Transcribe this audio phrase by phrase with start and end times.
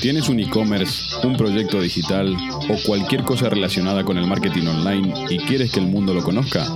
[0.00, 2.34] ¿Tienes un e-commerce, un proyecto digital
[2.70, 6.66] o cualquier cosa relacionada con el marketing online y quieres que el mundo lo conozca?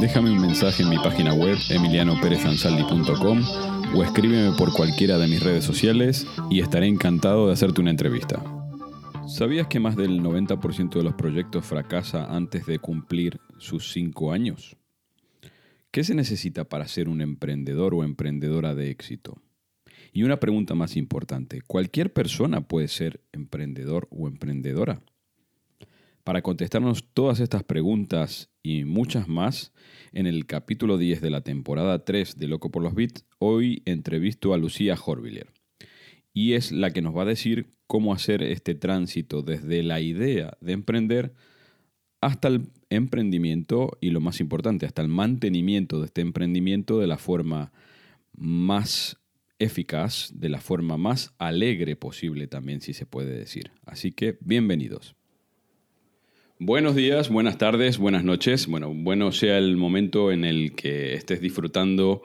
[0.00, 3.40] Déjame un mensaje en mi página web emilianoperezansaldi.com
[3.94, 8.42] o escríbeme por cualquiera de mis redes sociales y estaré encantado de hacerte una entrevista.
[9.28, 14.76] ¿Sabías que más del 90% de los proyectos fracasa antes de cumplir sus 5 años?
[15.92, 19.43] ¿Qué se necesita para ser un emprendedor o emprendedora de éxito?
[20.16, 25.02] Y una pregunta más importante, ¿cualquier persona puede ser emprendedor o emprendedora?
[26.22, 29.72] Para contestarnos todas estas preguntas y muchas más,
[30.12, 34.54] en el capítulo 10 de la temporada 3 de Loco por los Bits, hoy entrevisto
[34.54, 35.48] a Lucía Horviller.
[36.32, 40.56] Y es la que nos va a decir cómo hacer este tránsito desde la idea
[40.60, 41.34] de emprender
[42.20, 47.18] hasta el emprendimiento y lo más importante, hasta el mantenimiento de este emprendimiento de la
[47.18, 47.72] forma
[48.32, 49.18] más
[49.64, 53.72] eficaz, de la forma más alegre posible también, si se puede decir.
[53.84, 55.16] Así que bienvenidos.
[56.58, 58.66] Buenos días, buenas tardes, buenas noches.
[58.66, 62.22] Bueno, bueno sea el momento en el que estés disfrutando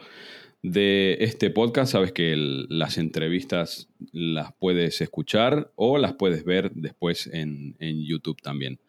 [0.61, 1.93] de este podcast.
[1.93, 8.79] Sabes que las entrevistas las puedes escuchar o las puedes ver después en YouTube también.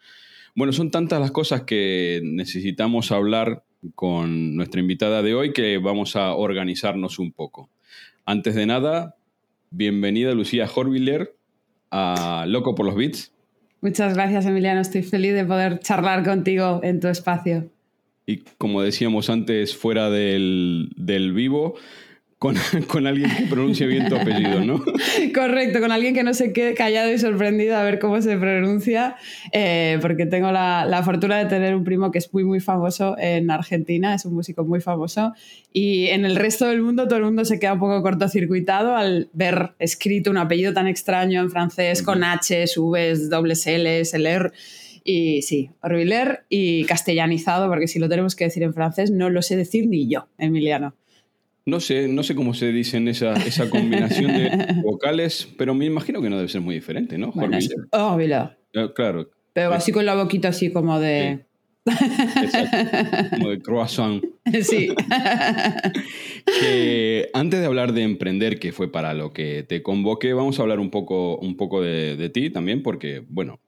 [0.54, 3.64] Bueno, son tantas las cosas que necesitamos hablar
[3.94, 7.70] con nuestra invitada de hoy que vamos a organizarnos un poco.
[8.30, 9.16] Antes de nada,
[9.72, 11.34] bienvenida Lucía Horviller
[11.90, 13.32] a Loco por los Beats.
[13.80, 14.80] Muchas gracias, Emiliano.
[14.80, 17.72] Estoy feliz de poder charlar contigo en tu espacio.
[18.26, 21.74] Y como decíamos antes, fuera del, del vivo,
[22.40, 22.56] con,
[22.88, 24.82] con, alguien que pronuncie bien tu apellido, ¿no?
[25.34, 29.16] Correcto, con alguien que no se quede callado y sorprendido a ver cómo se pronuncia,
[29.52, 33.14] eh, porque tengo la, la, fortuna de tener un primo que es muy, muy famoso
[33.18, 35.34] en Argentina, es un músico muy famoso,
[35.70, 39.28] y en el resto del mundo todo el mundo se queda un poco cortocircuitado al
[39.34, 44.50] ver escrito un apellido tan extraño en francés, con H, Vs, dobles Ls, LR.
[45.04, 49.42] Y sí, Orviller y castellanizado, porque si lo tenemos que decir en francés, no lo
[49.42, 50.94] sé decir ni yo, Emiliano.
[51.66, 54.50] No sé, no sé cómo se dicen esa, esa combinación de
[54.82, 57.32] vocales, pero me imagino que no debe ser muy diferente, ¿no?
[57.32, 57.58] Bueno,
[57.92, 58.56] Orviller.
[58.72, 59.30] Eh, claro.
[59.52, 61.40] Pero así con la boquita así como de...
[61.40, 61.50] Sí.
[62.42, 63.36] Exacto.
[63.36, 64.24] Como de croissant.
[64.62, 64.88] Sí.
[66.60, 70.62] que antes de hablar de emprender, que fue para lo que te convoqué, vamos a
[70.62, 73.60] hablar un poco, un poco de, de ti también, porque, bueno,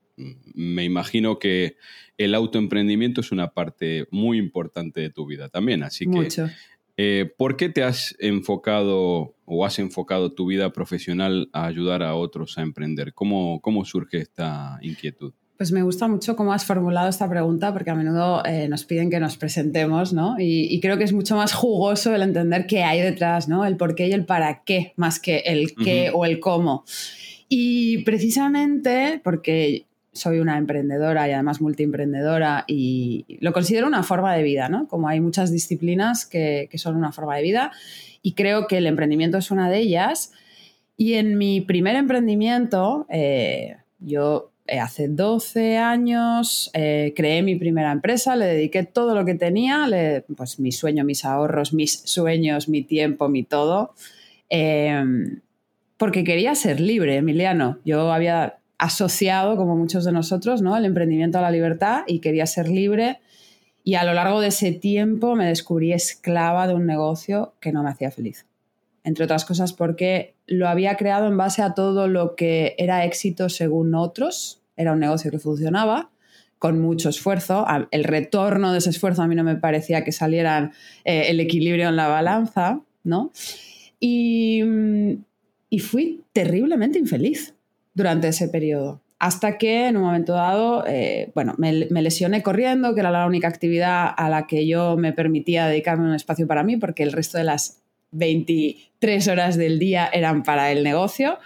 [0.55, 1.77] me imagino que
[2.19, 5.83] el autoemprendimiento es una parte muy importante de tu vida también.
[5.83, 6.51] Así que, Mucho.
[6.97, 12.15] Eh, ¿por qué te has enfocado o has enfocado tu vida profesional a ayudar a
[12.15, 13.15] otros a emprender?
[13.15, 15.33] ¿Cómo, cómo surge esta inquietud?
[15.57, 19.11] Pues me gusta mucho cómo has formulado esta pregunta porque a menudo eh, nos piden
[19.11, 20.35] que nos presentemos, ¿no?
[20.39, 23.65] Y, y, creo que es mucho más jugoso el entender qué hay detrás, ¿no?
[23.65, 26.19] El por qué y el para qué, más que el qué uh -huh.
[26.19, 26.85] o el cómo.
[27.49, 34.43] Y precisamente porque soy una emprendedora y además multiemprendedora y lo considero una forma de
[34.43, 34.87] vida, ¿no?
[34.87, 37.73] Como hay muchas disciplinas que, son una forma de vida
[38.21, 40.33] y creo que el emprendimiento es una de ellas.
[40.97, 47.91] Y en mi primer emprendimiento, eh, yo eh, hace 12 años eh, creé mi primera
[47.91, 52.69] empresa, le dediqué todo lo que tenía, le, pues mi sueño, mis ahorros, mis sueños,
[52.69, 53.95] mi tiempo, mi todo,
[55.97, 57.79] porque quería ser libre, Emiliano.
[57.85, 60.77] Yo había asociado, como muchos de nosotros, ¿no?
[60.77, 63.21] el emprendimiento a la libertad y quería ser libre.
[63.85, 67.85] Y a lo largo de ese tiempo me descubrí esclava de un negocio que no
[67.85, 68.45] me hacía feliz.
[69.05, 73.49] Entre otras cosas porque lo había creado en base a todo lo que era éxito
[73.49, 74.61] según otros.
[74.77, 76.11] Era un negocio que funcionaba
[76.59, 77.65] con mucho esfuerzo.
[77.93, 80.73] El retorno de ese esfuerzo a mí no me parecía que salieran
[81.05, 83.31] eh, el equilibrio en la balanza, ¿no?
[84.01, 84.61] Y,
[85.71, 87.55] y fui terriblemente infeliz
[87.95, 89.01] durante ese periodo.
[89.19, 93.25] Hasta que en un momento dado, eh, bueno, me, me, lesioné corriendo, que era la
[93.25, 97.13] única actividad a la que yo me permitía dedicarme un espacio para mí, porque el
[97.13, 101.39] resto de las 23 horas del día eran para el negocio.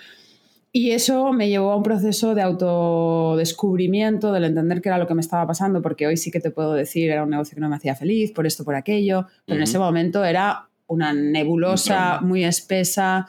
[0.73, 5.15] Y eso me llevó a un proceso de autodescubrimiento, del entender qué era lo que
[5.15, 7.71] me estaba pasando, porque hoy sí que te puedo decir, era un negocio que no
[7.71, 9.57] me hacía feliz, por esto, por aquello, pero uh -huh.
[9.57, 13.27] en ese momento era una nebulosa muy espesa,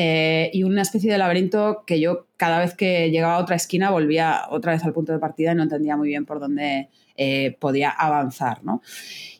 [0.00, 3.90] eh, y una especie de laberinto que yo cada vez que llegaba a otra esquina
[3.90, 7.56] volvía otra vez al punto de partida y no entendía muy bien por dónde eh,
[7.58, 8.62] podía avanzar.
[8.62, 8.80] ¿no?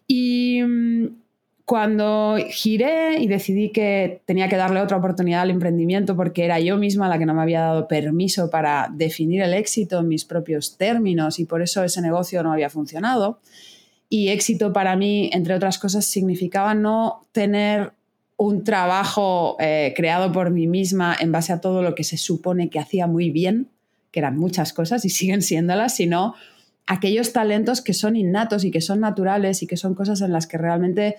[0.08, 1.06] Y mm,
[1.64, 6.76] cuando giré y decidí que tenía que darle otra oportunidad al emprendimiento porque era yo
[6.76, 10.76] misma la que no me había dado permiso para definir el éxito en mis propios
[10.76, 13.38] términos y por eso ese negocio no había funcionado.
[14.08, 17.92] Y éxito para mí, entre otras cosas, significaba no tener
[18.38, 22.70] un trabajo eh, creado por mí misma en base a todo lo que se supone
[22.70, 23.68] que hacía muy bien,
[24.12, 26.34] que eran muchas cosas y siguen siéndolas, sino
[26.86, 30.46] aquellos talentos que son innatos y que son naturales y que son cosas en las
[30.46, 31.16] que realmente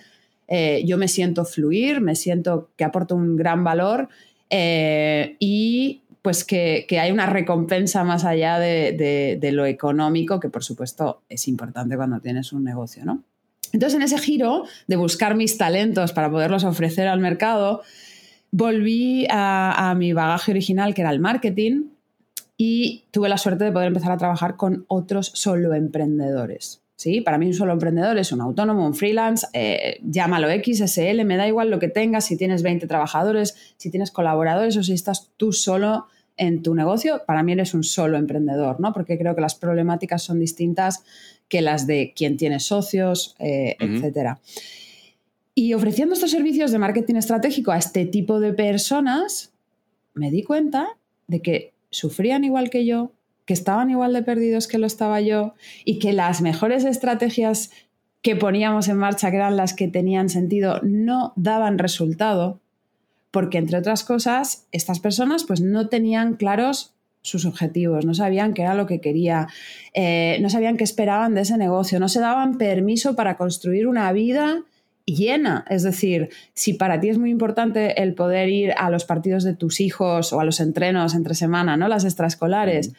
[0.48, 4.08] eh, yo me siento fluir, me siento que aporto un gran valor
[4.48, 11.22] eh, y pues que, hay una recompensa más allá de, lo económico, que por supuesto
[11.28, 13.22] es importante cuando tienes un negocio, ¿no?
[13.72, 17.82] Entonces, en ese giro de buscar mis talentos para poderlos ofrecer al mercado,
[18.50, 21.84] volví a, mi bagaje original, que era el marketing,
[22.56, 26.82] y tuve la suerte de poder empezar a trabajar con otros solo emprendedores.
[26.96, 27.22] ¿sí?
[27.22, 31.48] Para mí un solo emprendedor es un autónomo, un freelance, eh, llámalo XSL, me da
[31.48, 35.52] igual lo que tengas, si tienes 20 trabajadores, si tienes colaboradores o si estás tú
[35.52, 36.06] solo
[36.36, 38.92] en tu negocio, para mí eres un solo emprendedor, ¿no?
[38.92, 41.04] Porque creo que las problemáticas son distintas
[41.50, 44.40] que las de quien tiene socios, eh, etcétera.
[45.54, 49.52] Y ofreciendo estos servicios de marketing estratégico a este tipo de personas,
[50.14, 53.12] me di cuenta de que sufrían igual que yo,
[53.44, 55.54] que estaban igual de perdidos que lo estaba yo
[55.84, 57.72] y que las mejores estrategias
[58.22, 62.60] que poníamos en marcha, que eran las que tenían sentido, no daban resultado,
[63.32, 68.62] porque entre otras cosas, estas personas pues no tenían claros sus objetivos, no sabían qué
[68.62, 69.48] era lo que quería,
[69.94, 74.10] eh, no sabían qué esperaban de ese negocio, no se daban permiso para construir una
[74.12, 74.64] vida
[75.04, 75.64] llena.
[75.68, 79.54] Es decir, si para ti es muy importante el poder ir a los partidos de
[79.54, 81.88] tus hijos o a los entrenos entre semana, ¿no?
[81.88, 82.92] Las extraescolares,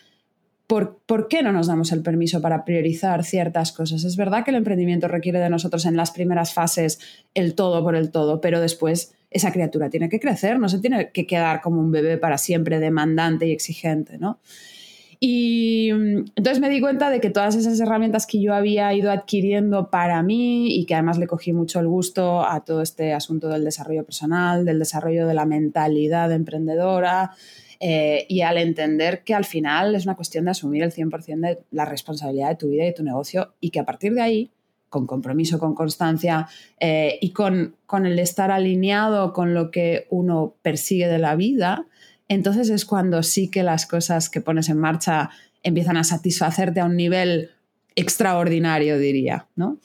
[0.71, 4.05] ¿Por, qué no nos damos el permiso para priorizar ciertas cosas?
[4.05, 6.97] Es verdad que el emprendimiento requiere de nosotros en las primeras fases
[7.33, 11.11] el todo por el todo, pero después esa criatura tiene que crecer, no se tiene
[11.11, 14.39] que quedar como un bebé para siempre demandante y exigente, ¿no?
[15.23, 19.11] Y mm, entonces me di cuenta de que todas esas herramientas que yo había ido
[19.11, 23.47] adquiriendo para mí y que además le cogí mucho el gusto a todo este asunto
[23.47, 27.31] del desarrollo personal, del desarrollo de la mentalidad emprendedora,
[27.79, 31.59] eh, y al entender que al final es una cuestión de asumir el 100% de
[31.71, 34.51] la responsabilidad de tu vida y de tu negocio y que a partir de ahí,
[34.91, 36.47] con compromiso, con constancia
[36.79, 41.85] eh, y con, con el estar alineado con lo que uno persigue de la vida,
[42.27, 45.31] entonces es cuando sí que las cosas que pones en marcha
[45.63, 47.51] empiezan a satisfacerte a un nivel
[47.95, 49.79] extraordinario, diría, ¿no?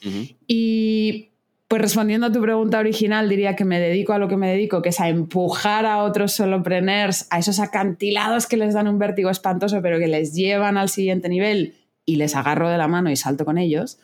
[0.45, 1.29] Y
[1.67, 4.81] pues respondiendo a tu pregunta original, diría que me dedico a lo que me dedico,
[4.81, 9.29] que es a empujar a otros solopreneurs a esos acantilados que les dan un vértigo
[9.29, 11.75] espantoso, pero que les llevan al siguiente nivel
[12.05, 13.99] y les agarro de la mano y salto con ellos,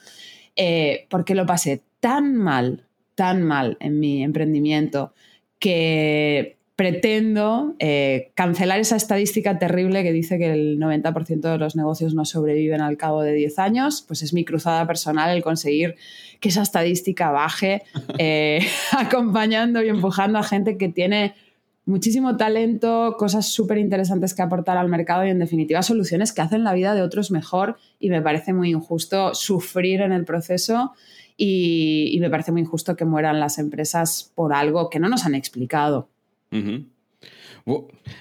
[0.56, 2.86] eh, porque lo pasé tan mal,
[3.16, 5.14] tan mal en mi emprendimiento,
[5.60, 12.16] que pretendo eh, cancelar esa estadística terrible que dice que el 90% de los negocios
[12.16, 15.96] no sobreviven al cabo de 10 años, pues es mi cruzada personal el conseguir
[16.40, 17.84] que esa estadística baje,
[18.18, 18.60] eh,
[18.92, 21.36] acompañando y empujando a gente que tiene
[21.86, 26.64] muchísimo talento, cosas súper interesantes que aportar al mercado y en definitiva soluciones que hacen
[26.64, 30.94] la vida de otros mejor y me parece muy injusto sufrir en el proceso
[31.36, 35.36] y me parece muy injusto que mueran las empresas por algo que no nos han
[35.36, 36.10] explicado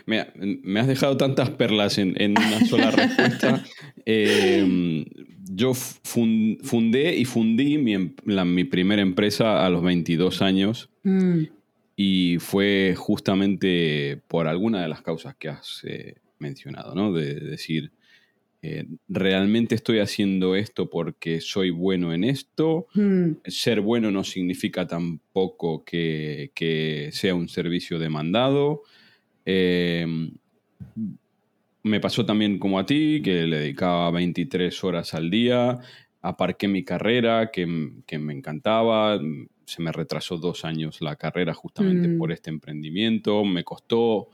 [0.06, 3.64] me, has dejado tantas perlas en, una sola respuesta.
[4.04, 5.04] Em,
[5.50, 8.14] yo fundé y fundí mi, em,
[8.46, 11.42] mi, primera empresa a los 22 años mm.
[11.96, 17.12] y fue justamente por alguna de las causas que has eh, mencionado, ¿no?
[17.12, 17.92] De, decir,
[18.64, 22.86] eh, realmente estoy haciendo esto porque soy bueno en esto.
[22.94, 23.32] Hmm.
[23.44, 28.82] Ser bueno no significa tampoco que, sea un servicio demandado.
[29.44, 30.06] Eh,
[31.82, 35.80] me pasó también como a ti, que le dedicaba 23 horas al día,
[36.20, 39.20] aparqué mi carrera, que, me encantaba,
[39.64, 42.18] se me retrasó dos años la carrera justamente hmm.
[42.18, 44.28] por este emprendimiento, me costó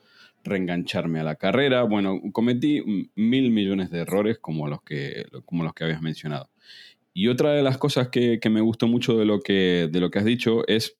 [0.48, 1.84] reengancharme a la carrera.
[1.84, 2.82] Bueno, cometí
[3.14, 6.50] mil millones de errores como los que, como los que habías mencionado.
[7.14, 10.20] Y otra de las cosas que, me gustó mucho de lo que, de lo que
[10.20, 10.98] has dicho es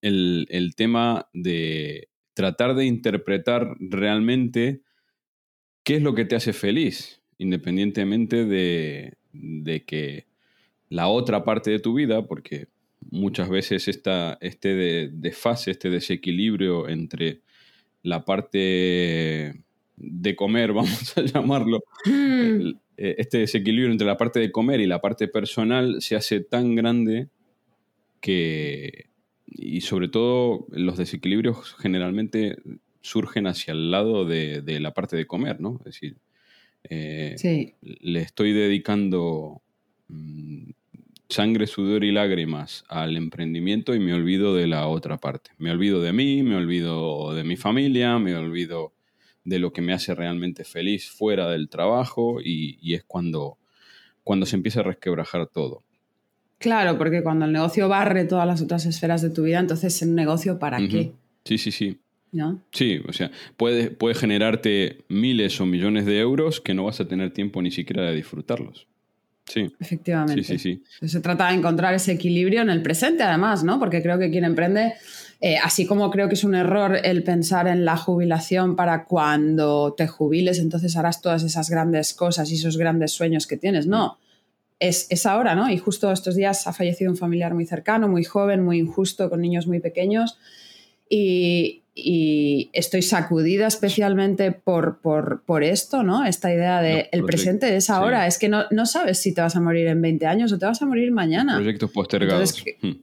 [0.00, 4.80] el, tema de tratar de interpretar realmente
[5.84, 9.16] qué es lo que te hace feliz, independientemente de,
[9.86, 10.26] que
[10.88, 12.68] la otra parte de tu vida, porque
[13.10, 17.42] muchas veces esta, este desfase, este desequilibrio entre
[18.02, 19.62] la parte
[19.96, 24.86] de comer, vamos a llamarlo, Mm, eh, este desequilibrio entre la parte de comer y
[24.86, 27.28] la parte personal se hace tan grande
[28.20, 29.06] que,
[29.46, 32.56] y sobre todo los desequilibrios generalmente
[33.00, 35.76] surgen hacia el lado de, de la parte de comer, ¿no?
[35.80, 36.16] Es decir,
[36.84, 39.62] eh, sí, le estoy dedicando
[40.08, 40.70] mm,
[41.32, 45.50] sangre, sudor y lágrimas al emprendimiento y me olvido de la otra parte.
[45.58, 48.92] Me olvido de mí, me olvido de mi familia, me olvido
[49.44, 53.58] de lo que me hace realmente feliz fuera del trabajo y, y es cuando,
[54.22, 55.82] cuando se empieza a resquebrajar todo.
[56.58, 60.14] claro, porque cuando el negocio barre todas las otras esferas de tu vida, entonces un
[60.14, 61.12] negocio para qué,
[61.44, 61.98] Sí, sí, sí.
[62.30, 62.62] ¿no?
[62.70, 67.08] Sí, o sea, puede, puede generarte miles o millones de euros que no vas a
[67.08, 68.86] tener tiempo ni siquiera de disfrutarlos.
[69.46, 70.42] Sí, Efectivamente.
[70.44, 71.08] sí, sí, sí.
[71.08, 73.78] Se trata de encontrar ese equilibrio en el presente, además, ¿no?
[73.78, 74.94] Porque creo que quien emprende,
[75.40, 79.94] eh, así como creo que es un error el pensar en la jubilación para cuando
[79.96, 83.86] te jubiles, entonces harás todas esas grandes cosas y esos grandes sueños que tienes.
[83.86, 84.18] No,
[84.78, 85.68] es, es ahora, ¿no?
[85.68, 89.40] Y justo estos días ha fallecido un familiar muy cercano, muy joven, muy injusto, con
[89.40, 90.38] niños muy pequeños.
[91.08, 96.24] Y, y estoy sacudida especialmente por, por, por esto, ¿no?
[96.24, 98.22] Esta idea de el presente es ahora.
[98.22, 98.28] sí.
[98.28, 100.64] Es que no, no sabes si te vas a morir en 20 años o te
[100.66, 101.56] vas a morir mañana.
[101.56, 102.58] Proyectos postergados.
[102.58, 103.02] Entonces, Mm.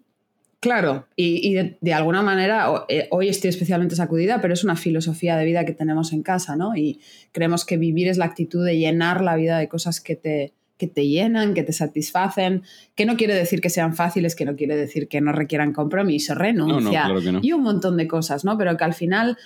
[0.61, 4.75] Claro, y, y de, de alguna manera eh, hoy estoy especialmente sacudida, pero es una
[4.75, 6.75] filosofía de vida que tenemos en casa, ¿no?
[6.75, 6.99] Y
[7.31, 10.87] creemos que vivir es la actitud de llenar la vida de cosas que te, que
[10.87, 12.63] te llenan, que te satisfacen,
[12.95, 16.33] que no quiere decir que sean fáciles, que no quiere decir que no requieran compromiso,
[16.33, 17.39] renuncia claro que no.
[17.43, 18.57] y un montón de cosas, ¿no?
[18.57, 19.37] Pero que al final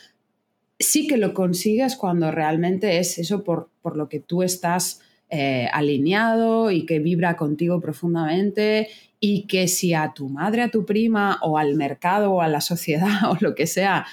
[0.80, 5.68] sí que lo consigues cuando realmente es eso por, por lo que tú estás eh,
[5.74, 11.40] alineado y que vibra contigo profundamente y que si a tu madre, a tu prima
[11.42, 14.06] o al mercado o a la sociedad o lo que sea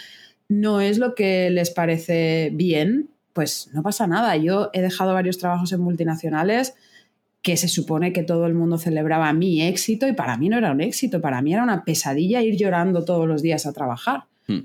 [0.48, 4.36] no es lo que les parece bien, pues no pasa nada.
[4.36, 6.74] Yo he dejado varios trabajos en multinacionales
[7.42, 10.72] que se supone que todo el mundo celebraba mi éxito y para mí no era
[10.72, 14.58] un éxito, para mí era una pesadilla ir llorando todos los días a trabajar Mm.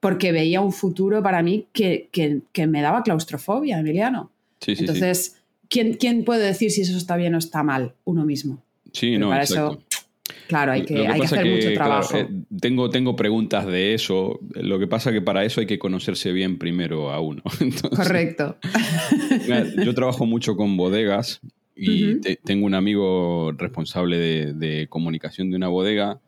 [0.00, 4.30] porque veía un futuro para mí que, que- que me daba claustrofobia, Emiliano.
[4.60, 4.80] Sí, sí, sí.
[4.82, 5.36] Entonces,
[5.68, 7.94] ¿quién, ¿quién puede decir si eso está bien o está mal?
[8.04, 8.62] Uno mismo.
[8.92, 9.72] Sí, Pero no, para exacto.
[9.72, 10.02] eso,
[10.48, 11.74] claro, hay que, hay hacer mucho claro,
[12.06, 12.16] trabajo.
[12.18, 12.28] eh,
[12.60, 14.38] tengo, tengo preguntas de eso.
[14.54, 17.42] Lo que pasa que para eso hay que conocerse bien primero a uno.
[17.60, 18.56] Entonces, Correcto.
[19.84, 21.40] yo trabajo mucho con bodegas
[21.80, 26.20] y te- tengo un amigo responsable de, de comunicación de una bodega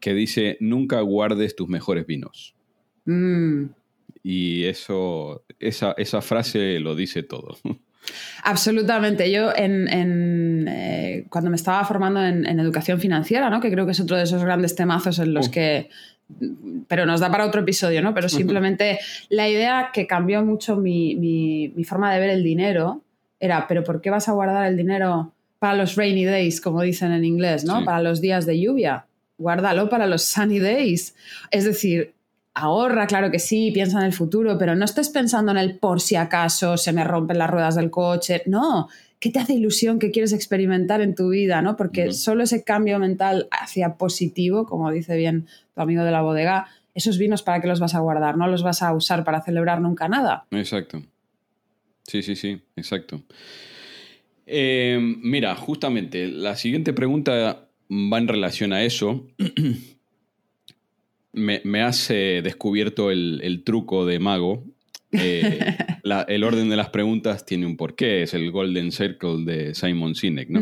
[0.00, 2.54] que dice, nunca guardes tus mejores vinos.
[3.04, 3.64] Mm,
[4.22, 7.56] Y eso, esa, esa frase lo dice todo.
[8.44, 9.30] absolutamente.
[9.30, 13.60] Yo en, en, eh, cuando me estaba formando en, en educación financiera, ¿no?
[13.60, 15.50] que creo que es otro de esos grandes temazos en los Uh.
[15.50, 15.88] que...
[16.86, 18.14] Pero nos da para otro episodio, ¿no?
[18.14, 18.98] Pero simplemente
[19.30, 23.02] la idea que cambió mucho mi, mi- mi forma de ver el dinero
[23.40, 27.12] era, pero ¿por qué vas a guardar el dinero para los rainy days, como dicen
[27.12, 27.80] en inglés, ¿no?
[27.80, 27.84] Sí.
[27.84, 29.06] Para los días de lluvia.
[29.38, 31.14] Guárdalo para los sunny days.
[31.50, 32.14] Es decir,
[32.54, 36.00] ahorra, claro que sí, piensa en el futuro, pero no estés pensando en el por
[36.00, 38.42] si acaso se me rompen las ruedas del coche.
[38.46, 41.62] No, ¿qué te hace ilusión que quieres experimentar en tu vida?
[41.62, 41.76] ¿no?
[41.76, 46.68] Porque solo ese cambio mental hacia positivo, como dice bien tu amigo de la bodega,
[46.94, 49.80] esos vinos para qué los vas a guardar, no los vas a usar para celebrar
[49.80, 50.46] nunca nada.
[50.50, 51.02] Exacto.
[52.10, 53.22] Sí, sí, sí, exacto.
[54.46, 59.28] Eh, mira, justamente, la siguiente pregunta va en relación a eso.
[61.32, 64.64] me, me has eh, descubierto el, el truco de mago.
[65.12, 65.60] Eh,
[66.02, 70.14] la- el orden de las preguntas tiene un porqué, es el Golden Circle de Simon
[70.16, 70.60] Sinek, ¿no?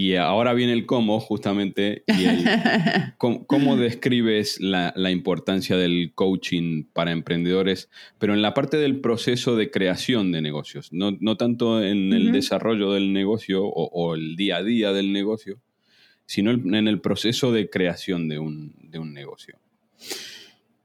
[0.00, 2.44] Y ahora viene el cómo, justamente, y el,
[3.18, 9.00] ¿Cómo, cómo describes la, la importancia del coaching para emprendedores, pero en la parte del
[9.00, 10.92] proceso de creación de negocios?
[10.92, 15.12] No, no tanto en el desarrollo del negocio o, o el día a día del
[15.12, 15.58] negocio,
[16.26, 19.56] sino en en el proceso de creación de un, de un negocio.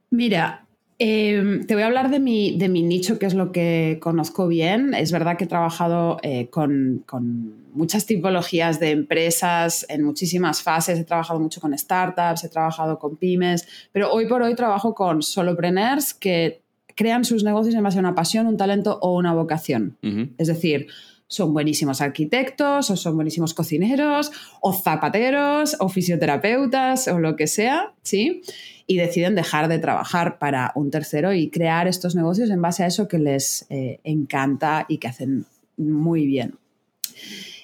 [0.10, 0.66] Mira,
[0.98, 4.48] eh, te voy a hablar de mi, de mi nicho, que es lo que conozco
[4.48, 4.96] bien.
[4.96, 11.00] Es verdad que he trabajado eh, con, con muchas tipologías de empresas en muchísimas fases.
[11.00, 15.22] He trabajado mucho con startups, he trabajado con pymes, pero hoy por hoy trabajo con
[15.22, 16.62] solopreneurs que
[16.96, 19.98] crean sus negocios en base a una pasión, un talento o una vocación.
[20.38, 20.88] Es decir,
[21.28, 27.94] son buenísimos arquitectos o son buenísimos cocineros o zapateros o fisioterapeutas o lo que sea,
[28.04, 28.42] ¿sí?
[28.86, 32.88] Y deciden dejar de trabajar para un tercero y crear estos negocios en base a
[32.88, 35.46] eso que les eh, encanta y que hacen
[35.78, 36.56] muy bien.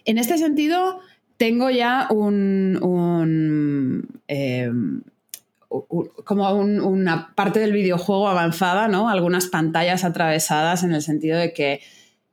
[0.09, 1.01] En este sentido,
[1.37, 4.71] tengo ya un, un, eh,
[5.67, 9.07] como una parte del videojuego avanzada, ¿no?
[9.07, 11.81] Algunas pantallas atravesadas en el sentido de que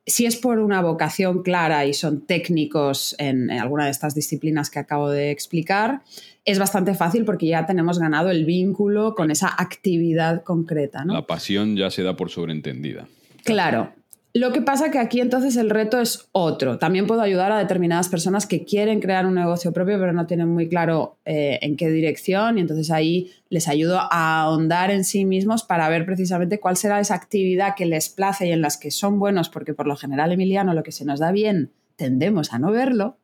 [0.07, 4.79] si es por una vocación clara y son técnicos en, alguna de estas disciplinas que
[4.79, 6.01] acabo de explicar,
[6.47, 11.05] es bastante fácil porque ya tenemos ganado el vínculo con esa actividad concreta.
[11.05, 11.13] ¿no?
[11.13, 13.07] La pasión ya se da por sobreentendida.
[13.45, 13.93] Claro,
[14.39, 16.77] lo que pasa que aquí entonces el reto es otro.
[16.77, 20.49] También puedo ayudar a determinadas personas que quieren crear un negocio propio pero no tienen
[20.49, 25.25] muy claro eh, en qué dirección y entonces ahí les ayudo a ahondar en sí
[25.25, 28.91] mismos para ver precisamente cuál será esa actividad que les place y en las que
[28.91, 32.59] son buenos porque por lo general Emiliano lo que se nos da bien tendemos a
[32.59, 33.17] no verlo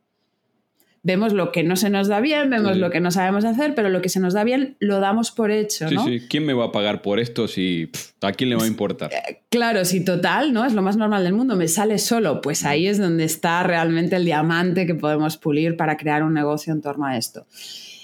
[1.03, 3.89] vemos lo que no se nos da bien, vemos lo que no sabemos hacer, pero
[3.89, 6.05] lo que se nos da bien lo damos por hecho, ¿no?
[6.05, 6.27] Sí, sí.
[6.29, 7.91] ¿Quién me va a pagar por esto si
[8.21, 9.13] a quién le va a importar?
[9.13, 10.65] Eh, claro, si total, ¿no?
[10.65, 14.17] Es lo más normal del mundo, me sale solo, pues ahí es donde está realmente
[14.17, 17.47] el diamante que podemos pulir para crear un negocio en torno a esto.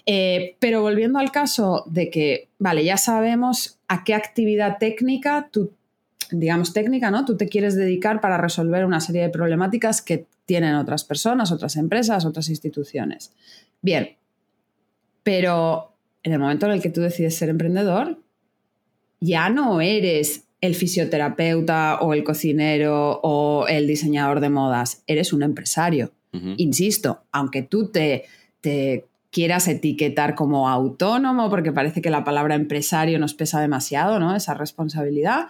[0.06, 5.72] Eh, pero volviendo al caso de que, vale, ya sabemos a qué actividad técnica tú
[6.30, 7.24] digamos, técnica, ¿no?
[7.24, 11.76] Tú te quieres dedicar para resolver una serie de problemáticas que, tienen otras personas, otras
[11.76, 13.32] empresas, otras instituciones.
[13.82, 14.16] Bien,
[15.22, 18.18] pero en el momento en el que tú decides ser emprendedor,
[19.20, 25.42] ya no eres el fisioterapeuta o el cocinero o el diseñador de modas, eres un
[25.42, 26.12] empresario.
[26.56, 28.24] Insisto, aunque tú te,
[28.62, 34.34] te quieras etiquetar como autónomo, porque parece que la palabra empresario nos pesa demasiado, ¿no?
[34.34, 35.48] Esa responsabilidad.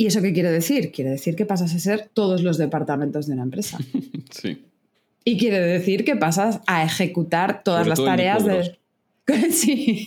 [0.00, 0.92] ¿Y eso qué quiere decir?
[0.92, 3.78] Quiere decir que pasas a ser todos los departamentos de una empresa.
[4.30, 4.64] Sí.
[5.24, 8.78] Y quiere decir que pasas a ejecutar todas las tareas de...
[9.50, 10.06] Sí.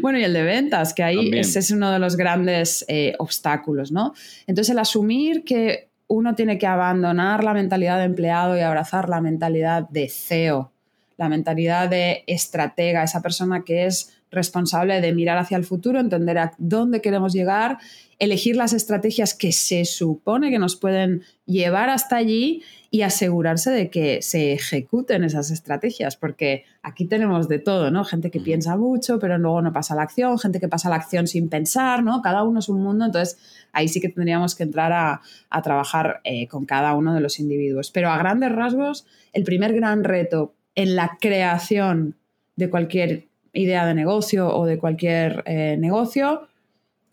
[0.00, 3.92] bueno, y el de ventas, que ahí ese es uno de los grandes eh, obstáculos,
[3.92, 4.14] ¿no?
[4.46, 9.20] Entonces, el asumir que uno tiene que abandonar la mentalidad de empleado y abrazar la
[9.20, 10.72] mentalidad de CEO,
[11.18, 16.38] la mentalidad de estratega, esa persona que es responsable de mirar hacia el futuro, entender
[16.38, 17.78] a dónde queremos llegar,
[18.18, 23.90] elegir las estrategias que se supone que nos pueden llevar hasta allí y asegurarse de
[23.90, 28.04] que se ejecuten esas estrategias, porque aquí tenemos de todo, ¿no?
[28.04, 30.90] Gente que piensa mucho, pero luego no pasa a la acción, gente que pasa a
[30.90, 32.22] la acción sin pensar, ¿no?
[32.22, 33.38] Cada uno es un mundo, entonces
[33.72, 35.20] ahí sí que tendríamos que entrar a,
[35.62, 37.90] trabajar eh, con cada uno de los individuos.
[37.90, 42.16] Pero a grandes rasgos, el primer gran reto en la creación
[42.56, 43.27] de cualquier
[43.58, 46.48] idea de negocio o de cualquier eh, negocio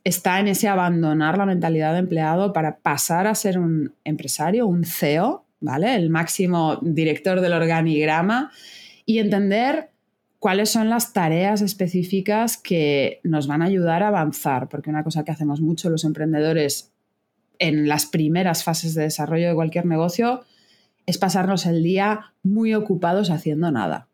[0.03, 4.85] está en ese abandonar la mentalidad de empleado para pasar a ser un empresario, un
[4.85, 5.95] CEO, ¿vale?
[5.95, 8.51] El máximo director del organigrama
[9.05, 9.89] y entender
[10.39, 15.23] cuáles son las tareas específicas que nos van a ayudar a avanzar, porque una cosa
[15.23, 16.91] que hacemos mucho los emprendedores
[17.57, 20.43] en las primeras fases de desarrollo de cualquier negocio
[21.07, 24.07] es pasarnos el día muy ocupados haciendo nada.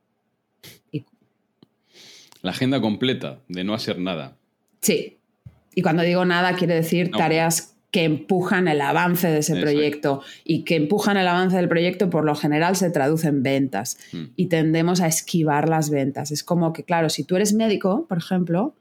[2.42, 4.38] La agenda completa de no hacer nada.
[4.82, 5.18] Sí.
[5.76, 10.64] Y cuando digo nada, quiere decir tareas que empujan el avance de ese proyecto y
[10.64, 14.24] que empujan el avance del proyecto por lo general se traduce en ventas hmm.
[14.38, 16.32] y tendemos a esquivar las ventas.
[16.32, 18.76] Es como que, claro, si tú eres médico, por ejemplo,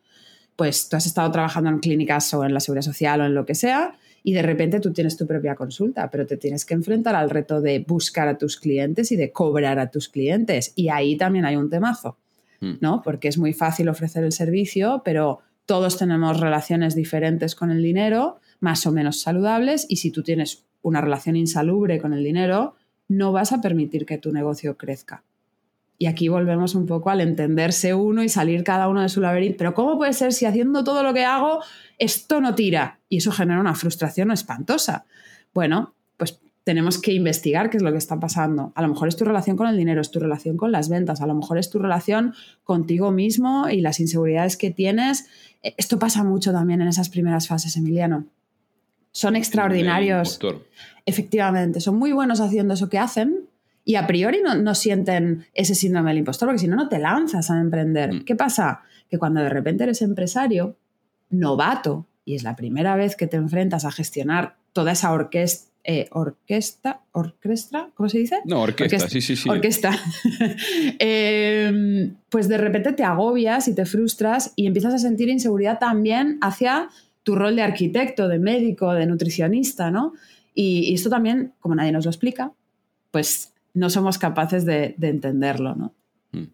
[0.55, 3.47] pues tú has estado trabajando en clínicas o en la seguridad social o en lo
[3.47, 7.17] que sea y de repente tú tienes tu propia consulta, pero te tienes que enfrentar
[7.17, 10.73] al reto de buscar a tus clientes y de cobrar a tus clientes.
[10.77, 12.19] Y ahí también hay un temazo.
[12.61, 12.73] Mm.
[12.81, 13.03] ¿no?
[13.03, 18.41] Porque es muy fácil ofrecer el servicio, pero todos tenemos relaciones diferentes con el dinero,
[18.61, 22.75] más o menos saludables, y si tú tienes una relación insalubre con el dinero,
[23.09, 25.25] no vas a permitir que tu negocio crezca.
[25.99, 29.59] Y aquí volvemos un poco al entenderse uno y salir cada uno de su laberinto.
[29.59, 31.61] Pero ¿cómo puede ser si haciendo todo lo que hago
[31.99, 33.01] esto no tira?
[33.11, 35.05] Y eso genera una frustración espantosa.
[35.53, 36.41] Bueno, pues
[36.71, 38.71] tenemos que investigar qué es lo que está pasando.
[38.77, 41.21] A lo mejor es tu relación con el dinero, es tu relación con las ventas,
[41.21, 45.27] a lo mejor es tu relación contigo mismo y las inseguridades que tienes.
[45.65, 48.27] E, esto pasa mucho también en esas primeras fases, Emiliano.
[49.11, 50.39] Son extraordinarios.
[51.07, 53.49] Efectivamente, son muy buenos haciendo eso que hacen
[53.85, 57.51] y a priori no, sienten ese síndrome del impostor, porque si no, no te lanzas
[57.51, 58.15] a emprender.
[58.15, 58.25] Mm.
[58.25, 58.83] ¿Qué pasa?
[59.09, 60.77] Que cuando de repente eres empresario,
[61.31, 66.09] novato, y es la primera vez que te enfrentas a gestionar toda esa orquesta eh,
[66.11, 68.37] orquesta, orquestra, ¿cómo se dice?
[68.45, 69.49] No, orquesta, sí, sí, sí.
[69.49, 69.97] Orquesta.
[70.99, 76.39] Em, pues de repente te agobias y te frustras y empiezas a sentir inseguridad también
[76.43, 76.91] hacia
[77.23, 80.13] tu rol de arquitecto, de médico, de nutricionista, ¿no?
[80.55, 82.53] Y, esto también, como nadie nos lo explica,
[83.11, 85.95] pues no somos capaces de, entenderlo, ¿no?
[86.33, 86.49] Hmm.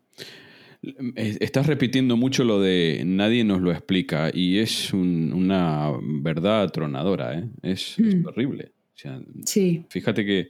[1.16, 5.90] Estás repitiendo mucho lo de nadie nos lo explica y es una
[6.22, 7.48] verdad atronadora, ¿eh?
[7.62, 8.14] es, es,
[8.96, 9.84] terrible sí.
[9.88, 10.48] Fíjate que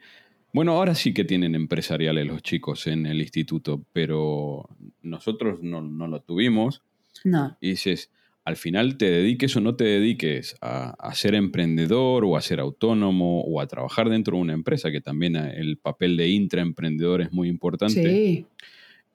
[0.53, 4.69] Bueno, ahora sí que tienen empresariales los chicos en el instituto, pero
[5.03, 6.83] nosotros no, no lo tuvimos.
[7.25, 7.57] No.
[7.61, 8.11] Y dices,
[8.45, 12.61] al final te dediques o no te dediques a, a, ser emprendedor o a ser
[12.61, 17.33] autónomo o a trabajar dentro de una empresa, que también el papel de intraemprendedor es
[17.33, 18.03] muy importante.
[18.03, 18.47] Sí.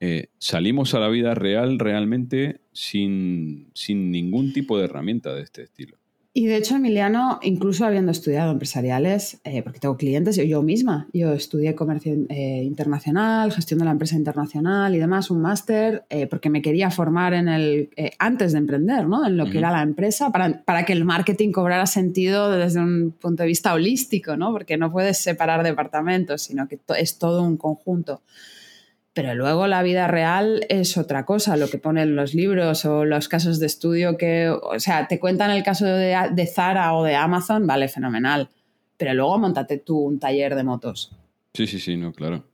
[0.03, 5.61] Eh, salimos a la vida real realmente sin, sin ningún tipo de herramienta de este
[5.61, 6.00] estilo.
[6.33, 11.09] Y de hecho, Emiliano, incluso habiendo estudiado empresariales, eh, porque tengo clientes, yo, yo, misma,
[11.11, 16.27] yo estudié comercio eh, internacional, gestión de la empresa internacional y demás, un máster, eh,
[16.27, 19.27] porque me quería formar en el, eh, antes de emprender, ¿no?
[19.27, 19.57] En lo que uh -huh.
[19.57, 23.73] era la empresa, para, para, que el marketing cobrara sentido desde un punto de vista
[23.73, 24.53] holístico, ¿no?
[24.53, 28.21] Porque no puedes separar departamentos, sino que to es todo un conjunto.
[29.13, 33.27] Pero luego la vida real es otra cosa, lo que ponen los libros o los
[33.27, 37.15] casos de estudio que, o sea, te cuentan el caso de, de Zara o de
[37.15, 38.49] Amazon, vale, fenomenal.
[38.95, 41.11] Pero luego montate tú un taller de motos.
[41.53, 42.45] Sí, sí, sí, no, claro.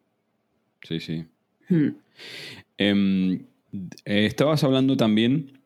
[0.81, 1.25] Sí, sí.
[1.69, 1.89] Hmm.
[2.77, 3.45] Eh,
[4.05, 5.59] estabas hablando también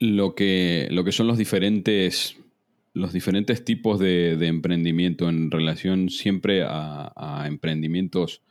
[0.00, 2.36] lo que, lo que son los diferentes,
[2.92, 8.42] los diferentes tipos de, de emprendimiento en relación siempre a, a emprendimientos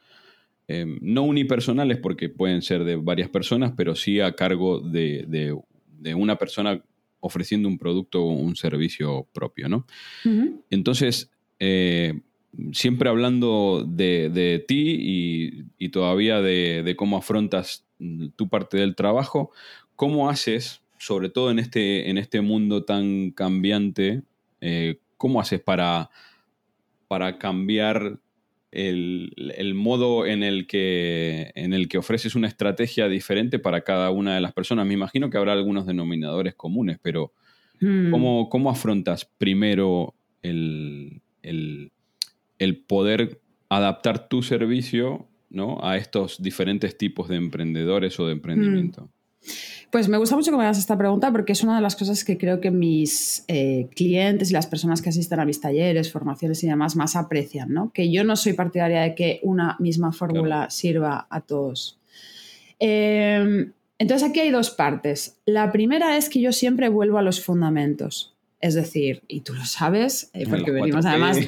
[0.67, 5.58] eh, no unipersonales porque pueden ser de varias personas, pero sí a cargo de, de,
[5.99, 6.84] de una persona
[7.19, 9.86] ofreciendo un producto o un servicio propio, ¿no?
[10.25, 10.62] Uh -huh.
[10.69, 12.21] Entonces, eh,
[12.71, 17.86] siempre hablando de, de ti y, y, todavía de, cómo afrontas
[18.36, 19.51] tu parte del trabajo,
[19.95, 24.21] ¿cómo haces, sobre todo en este, en este mundo tan cambiante,
[24.62, 26.10] eh, cómo haces para,
[27.08, 28.19] para cambiar
[28.76, 34.12] el, el, modo en el, que, en el que ofreces una estrategia diferente para cada
[34.12, 34.86] una de las personas.
[34.86, 37.34] Me imagino que habrá algunos denominadores comunes, pero
[37.80, 38.12] mm.
[38.12, 41.92] ¿cómo, ¿cómo, afrontas primero el, el,
[42.60, 45.80] el, poder adaptar tu servicio ¿no?
[45.82, 49.04] a estos diferentes tipos de emprendedores o de emprendimiento?
[49.04, 49.25] Mm.
[49.92, 52.24] Pues me gusta mucho que me hagas esta pregunta porque es una de las cosas
[52.24, 56.64] que creo que mis eh, clientes y las personas que asisten a mis talleres, formaciones
[56.64, 57.92] y demás más aprecian, ¿no?
[57.94, 60.72] Que yo no soy partidaria de que una misma fórmula claro.
[60.72, 62.00] sirva a todos.
[62.80, 65.38] Eh, entonces aquí hay dos partes.
[65.46, 68.34] La primera es que yo siempre vuelvo a los fundamentos.
[68.62, 71.38] Es decir, y tú lo sabes, eh, porque venimos además.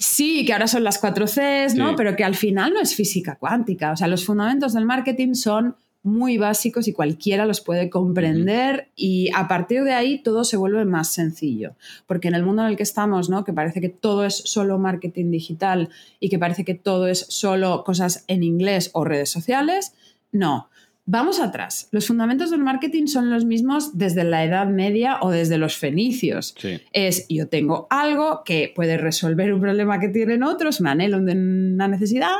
[0.00, 1.90] Sí, que ahora son las 4 Cs, ¿no?
[1.90, 1.94] Sí.
[1.96, 3.92] Pero que al final no es física cuántica.
[3.92, 9.30] O sea, los fundamentos del marketing son muy básicos y cualquiera los puede comprender y
[9.34, 11.74] a partir de ahí todo se vuelve más sencillo.
[12.06, 13.44] Porque en el mundo en el que estamos, ¿no?
[13.44, 17.84] que parece que todo es solo marketing digital y que parece que todo es solo
[17.84, 19.92] cosas en inglés o redes sociales,
[20.32, 20.68] no.
[21.10, 21.88] Vamos atrás.
[21.90, 26.54] Los fundamentos del marketing son los mismos desde la Edad Media o desde los fenicios.
[26.58, 26.82] Sí.
[26.92, 31.88] Es yo tengo algo que puede resolver un problema que tienen otros, un anhelo, una
[31.88, 32.34] necesidad,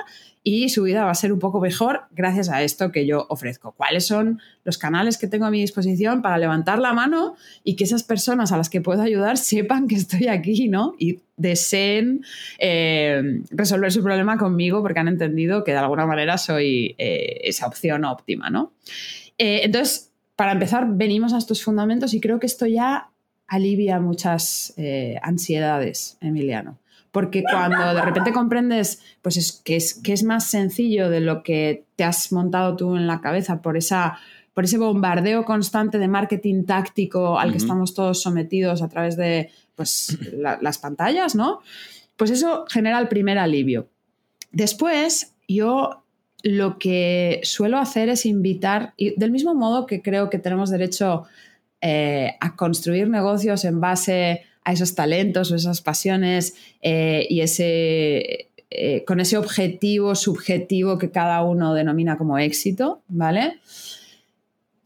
[0.50, 3.72] y su vida va a ser un poco mejor gracias a esto que yo ofrezco.
[3.72, 7.84] ¿Cuáles son los canales que tengo a mi disposición para levantar la mano y que
[7.84, 10.94] esas personas a las que puedo ayudar sepan que estoy aquí, ¿no?
[10.98, 12.24] Y deseen
[12.58, 17.66] eh, resolver su problema conmigo porque han entendido que de alguna manera soy eh, esa
[17.66, 18.72] opción óptima, ¿no?
[19.36, 23.10] Eh, entonces, para empezar, venimos a estos fundamentos y creo que esto ya
[23.46, 24.74] alivia muchas
[25.22, 26.78] ansiedades, Emiliano
[27.18, 31.42] porque cuando de repente comprendes pues es, que, es, que es más sencillo de lo
[31.42, 34.20] que te has montado tú en la cabeza por, esa,
[34.54, 37.52] por ese bombardeo constante de marketing táctico al uh -huh.
[37.54, 41.58] que estamos todos sometidos a través de pues, la, las pantallas, ¿no?
[42.16, 43.88] Pues eso genera el primer alivio.
[44.52, 46.04] Después, yo
[46.44, 51.24] lo que suelo hacer es invitar, y del mismo modo que creo que tenemos derecho
[51.80, 58.50] eh, a construir negocios en base a esos talentos o esas pasiones eh, y ese,
[58.68, 63.60] eh, con ese objetivo subjetivo que cada uno denomina como éxito, ¿vale?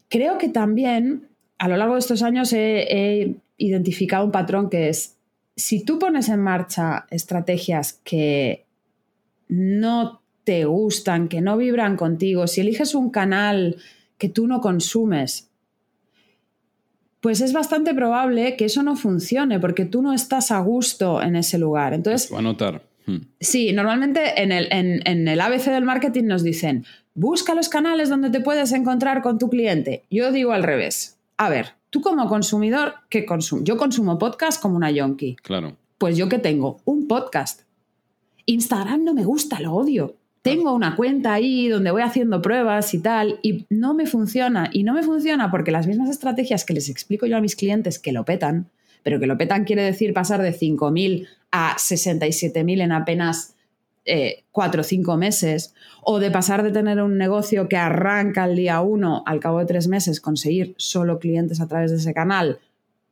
[0.07, 4.87] Creo que también a lo largo de estos años he, he identificado un patrón que
[4.87, 5.17] es,
[5.57, 8.63] si tú pones en marcha estrategias que
[9.49, 13.75] no te gustan, que no vibran contigo, si eliges un canal
[14.17, 15.49] que tú no consumes,
[17.23, 21.37] pues es bastante probable que eso no funcione porque tú no estás a gusto en
[21.37, 21.93] ese lugar.
[21.93, 22.83] Entonces, va a notar.
[23.05, 23.19] Hmm.
[23.39, 28.09] Sí, normalmente en el, en, en el ABC del marketing nos dicen, busca los canales
[28.09, 30.03] donde te puedes encontrar con tu cliente.
[30.11, 31.17] Yo digo al revés.
[31.37, 33.63] A ver, tú como consumidor, ¿qué consumo?
[33.63, 35.37] Yo consumo podcast como una yonki.
[35.37, 35.77] Claro.
[35.97, 37.61] Pues yo que tengo un podcast.
[38.47, 42.99] Instagram no me gusta, lo odio tengo una cuenta ahí donde voy haciendo pruebas y
[42.99, 44.69] tal, y no me funciona.
[44.71, 47.97] Y no me funciona porque las mismas estrategias que les explico yo a mis clientes
[47.97, 48.69] que lo petan,
[49.03, 53.55] pero que lo petan quiere decir pasar de 5.000 a 67.000 en apenas
[54.05, 58.57] eh, cuatro o cinco meses, o de pasar de tener un negocio que arranca el
[58.57, 62.59] día uno, al cabo de tres meses, conseguir solo clientes a través de ese canal,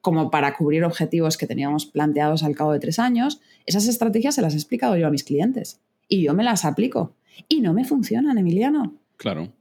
[0.02, 4.42] como para cubrir objetivos que teníamos planteados al cabo de tres años, esas estrategias se
[4.42, 7.14] las he explicado yo a mis clientes y yo me las aplico.
[7.48, 8.94] Y no me funcionan, Emiliano.
[9.18, 9.52] Claro.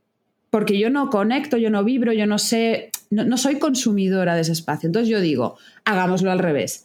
[0.50, 4.40] Porque yo no conecto, yo no vibro, yo no sé, no, no soy consumidora de
[4.42, 4.86] ese espacio.
[4.86, 6.84] Entonces yo digo, hagámoslo al revés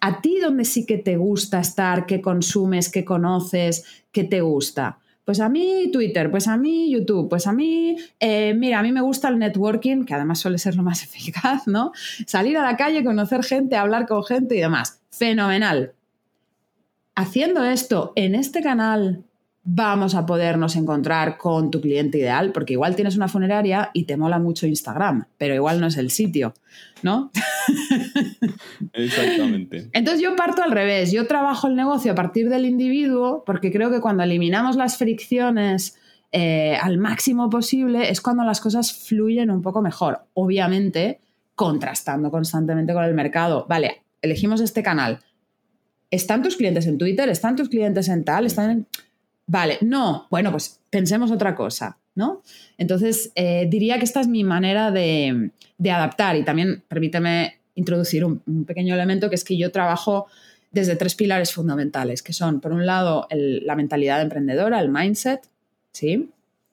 [0.00, 4.98] a ti donde sí que te gusta estar, qué consumes, qué conoces, qué te gusta.
[5.24, 8.92] Pues a mí Twitter, pues a mí YouTube, pues a mí, eh, mira, a mí
[8.92, 11.92] me gusta el networking, que además suele ser lo más eficaz, ¿no?
[12.26, 15.00] Salir a la calle, conocer gente, hablar con gente y demás.
[15.10, 15.92] Fenomenal.
[17.14, 19.24] Haciendo esto en este canal
[19.68, 24.16] vamos a podernos encontrar con tu cliente ideal, porque igual tienes una funeraria y te
[24.16, 26.54] mola mucho Instagram, pero igual no es el sitio,
[27.02, 27.32] ¿no?
[28.92, 29.90] Exactamente.
[29.92, 33.90] Entonces yo parto al revés, yo trabajo el negocio a partir del individuo, porque creo
[33.90, 35.98] que cuando eliminamos las fricciones
[36.30, 41.18] eh, al máximo posible es cuando las cosas fluyen un poco mejor, obviamente
[41.56, 43.66] contrastando constantemente con el mercado.
[43.68, 45.18] Vale, elegimos este canal.
[46.08, 47.28] ¿Están tus clientes en Twitter?
[47.28, 48.46] ¿Están tus clientes en tal?
[48.46, 48.86] ¿Están en
[49.46, 52.42] Vale, no, bueno, pues pensemos otra cosa, ¿no?
[52.78, 55.52] Entonces, eh, diría que esta es mi manera de,
[55.88, 60.26] adaptar y también permíteme introducir un, pequeño elemento que es que yo trabajo
[60.72, 65.46] desde tres pilares fundamentales, que son, por un lado, la mentalidad emprendedora, el mindset,
[65.92, 66.30] ¿sí?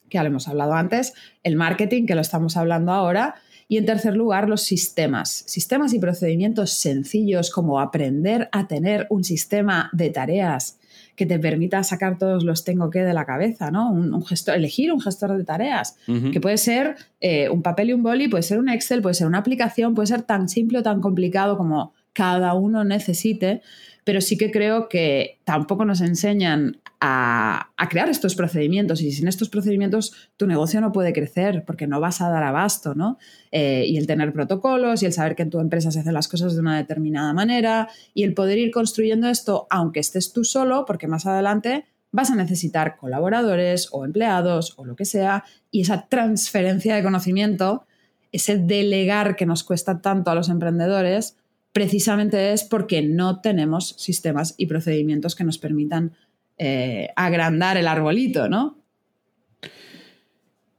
[0.09, 3.35] Que ya lo hemos hablado antes, el marketing, que lo estamos hablando ahora,
[3.67, 5.43] y en tercer lugar, los sistemas.
[5.47, 10.79] Sistemas y procedimientos sencillos como aprender a tener un sistema de tareas
[11.15, 13.91] que te permita sacar todos los tengo que de la cabeza, ¿no?
[13.91, 15.97] Un, gestor, elegir un gestor de tareas,
[16.31, 19.27] que puede ser eh, un papel y un boli, puede ser un Excel, puede ser
[19.27, 23.61] una aplicación, puede ser tan simple o tan complicado como cada uno necesite,
[24.03, 29.49] pero sí que creo que tampoco nos enseñan a, crear estos procedimientos y sin estos
[29.49, 33.17] procedimientos tu negocio no puede crecer porque no vas a dar abasto, ¿no?
[33.51, 36.29] Eh, y el tener protocolos y el saber que en tu empresa se hacen las
[36.29, 40.85] cosas de una determinada manera y el poder ir construyendo esto aunque estés tú solo
[40.85, 46.07] porque más adelante vas a necesitar colaboradores o empleados o lo que sea y esa
[46.07, 47.85] transferencia de conocimiento,
[48.31, 51.35] ese delegar que nos cuesta tanto a los emprendedores,
[51.73, 56.13] precisamente es porque no tenemos sistemas y procedimientos que nos permitan
[56.57, 58.77] eh, agrandar el arbolito, ¿no?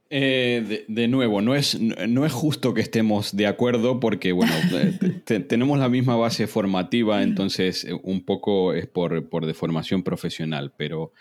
[0.09, 4.53] Eh, de, nuevo, no es, no es justo que estemos de acuerdo porque, bueno,
[5.25, 11.11] tenemos la misma base formativa, entonces eh, un poco es por, por deformación profesional, pero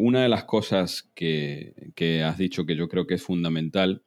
[0.00, 4.02] una de las cosas que, que, has dicho que yo creo que es fundamental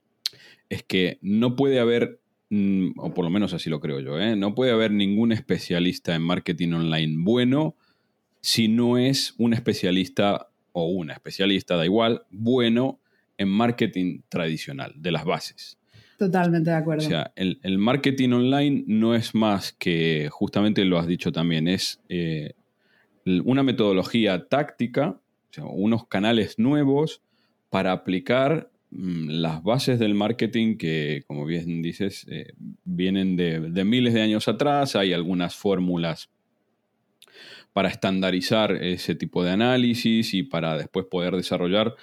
[0.67, 2.20] es que no puede haber,
[2.51, 6.21] mm, o por lo menos así lo creo yo, no puede haber ningún especialista en
[6.21, 7.75] marketing online bueno
[8.41, 12.99] si no es un especialista o una especialista, da igual, bueno
[13.37, 15.77] en marketing tradicional, de las bases.
[16.17, 17.05] Totalmente de acuerdo.
[17.05, 21.99] O sea, el, marketing online no es más que, justamente lo has dicho también, es
[22.09, 22.53] eh,
[23.25, 27.21] una metodología táctica, o sea, unos canales nuevos
[27.69, 34.13] para aplicar las bases del marketing que, como bien dices, eh, vienen de, de, miles
[34.13, 34.95] de años atrás.
[34.95, 36.29] Hay algunas fórmulas
[37.73, 41.95] para estandarizar ese tipo de análisis y para después poder desarrollar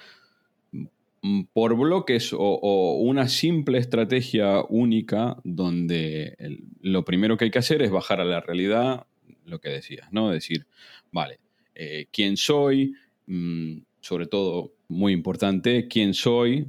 [0.71, 6.35] mm, por bloques o, una simple estrategia única donde
[6.81, 9.05] lo primero que hay que hacer es bajar a la realidad
[9.45, 10.29] lo que decías, ¿no?
[10.29, 10.67] Decir,
[11.11, 11.39] vale,
[11.73, 12.93] eh, ¿quién soy?
[13.25, 16.67] Mm, sobre todo, muy importante, ¿quién soy?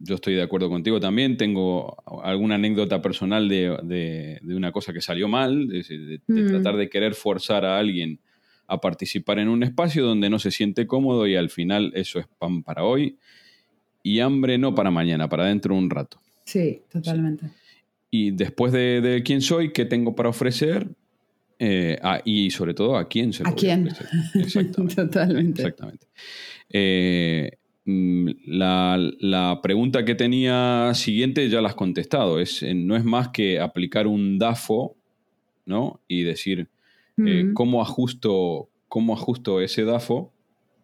[0.00, 1.36] Yo estoy de acuerdo contigo también.
[1.36, 6.48] Tengo alguna anécdota personal de, una cosa que salió mal, de, mm.
[6.48, 8.18] tratar de querer forzar a alguien
[8.66, 12.26] a participar en un espacio donde no se siente cómodo y al final eso es
[12.26, 13.16] pan para hoy
[14.02, 16.20] y hambre no para mañana, para dentro de un rato.
[16.44, 17.50] Sí, totalmente.
[18.10, 20.88] Y después de, quién soy, qué tengo para ofrecer
[21.58, 23.88] eh, y sobre todo a quién se lo ¿A quién?
[24.34, 24.94] Exactamente.
[24.96, 25.62] totalmente.
[25.62, 26.06] Exactamente.
[26.70, 27.50] Eh,
[27.84, 32.38] mm, la, pregunta que tenía siguiente ya la has contestado.
[32.38, 34.96] Es, eh, no es más que aplicar un DAFO
[35.66, 36.00] ¿no?
[36.06, 36.68] y decir,
[37.18, 40.32] eh, ¿cómo, ajusto, ¿Cómo ajusto ese DAFO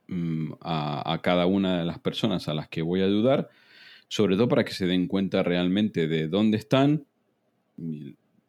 [0.09, 3.49] mm, a, cada una de las personas a las que voy a ayudar?
[4.09, 7.07] Sobre todo para que se den cuenta realmente de dónde están.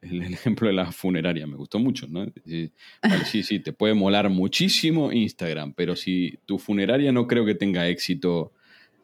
[0.10, 2.26] El, ejemplo de la funeraria me gustó mucho, ¿no?
[2.46, 7.88] Sí, sí, te puede molar muchísimo Instagram, pero si tu funeraria no creo que tenga
[7.88, 8.54] éxito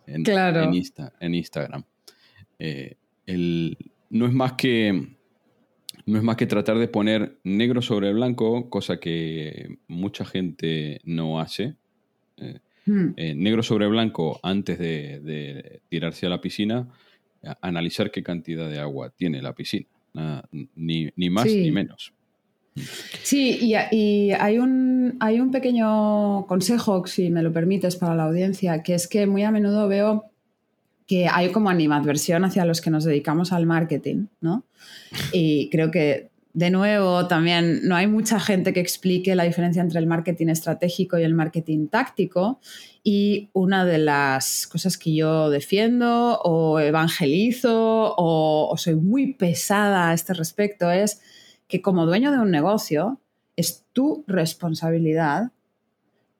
[0.07, 1.83] en, en, Instagram.
[2.59, 2.95] Eh,
[4.09, 5.15] no es más que
[6.05, 11.39] no es más que tratar de poner negro sobre blanco, cosa que mucha gente no
[11.39, 11.75] hace.
[12.85, 13.13] Hmm.
[13.15, 16.87] negro sobre blanco, antes de, tirarse a la piscina,
[17.61, 19.87] analizar qué cantidad de agua tiene la piscina,
[20.75, 22.13] ni, más ni menos.
[23.23, 28.81] Sí, y, hay, un, hay un pequeño consejo, si me lo permites, para la audiencia,
[28.81, 30.25] que es que muy a menudo veo
[31.07, 34.63] que hay como animadversión hacia los que nos dedicamos al marketing, ¿no?
[35.33, 39.99] Y creo que, de nuevo, también no hay mucha gente que explique la diferencia entre
[39.99, 42.61] el marketing estratégico y el marketing táctico.
[43.03, 50.13] Y una de las cosas que yo defiendo o evangelizo o, soy muy pesada a
[50.13, 51.21] este respecto es
[51.67, 53.19] que como dueño de un negocio
[53.55, 55.51] es tu responsabilidad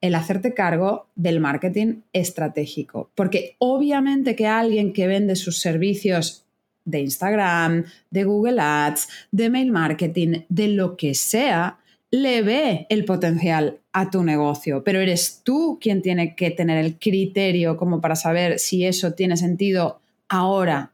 [0.00, 3.10] el hacerte cargo del marketing estratégico.
[3.14, 6.44] Porque obviamente que alguien que vende sus servicios
[6.84, 11.78] de Instagram, de Google Ads, de mail marketing, de lo que sea,
[12.12, 16.98] le ve el potencial a tu negocio, pero eres tú quien tiene que tener el
[16.98, 20.92] criterio como para saber si eso tiene sentido ahora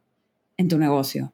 [0.56, 1.32] en tu negocio.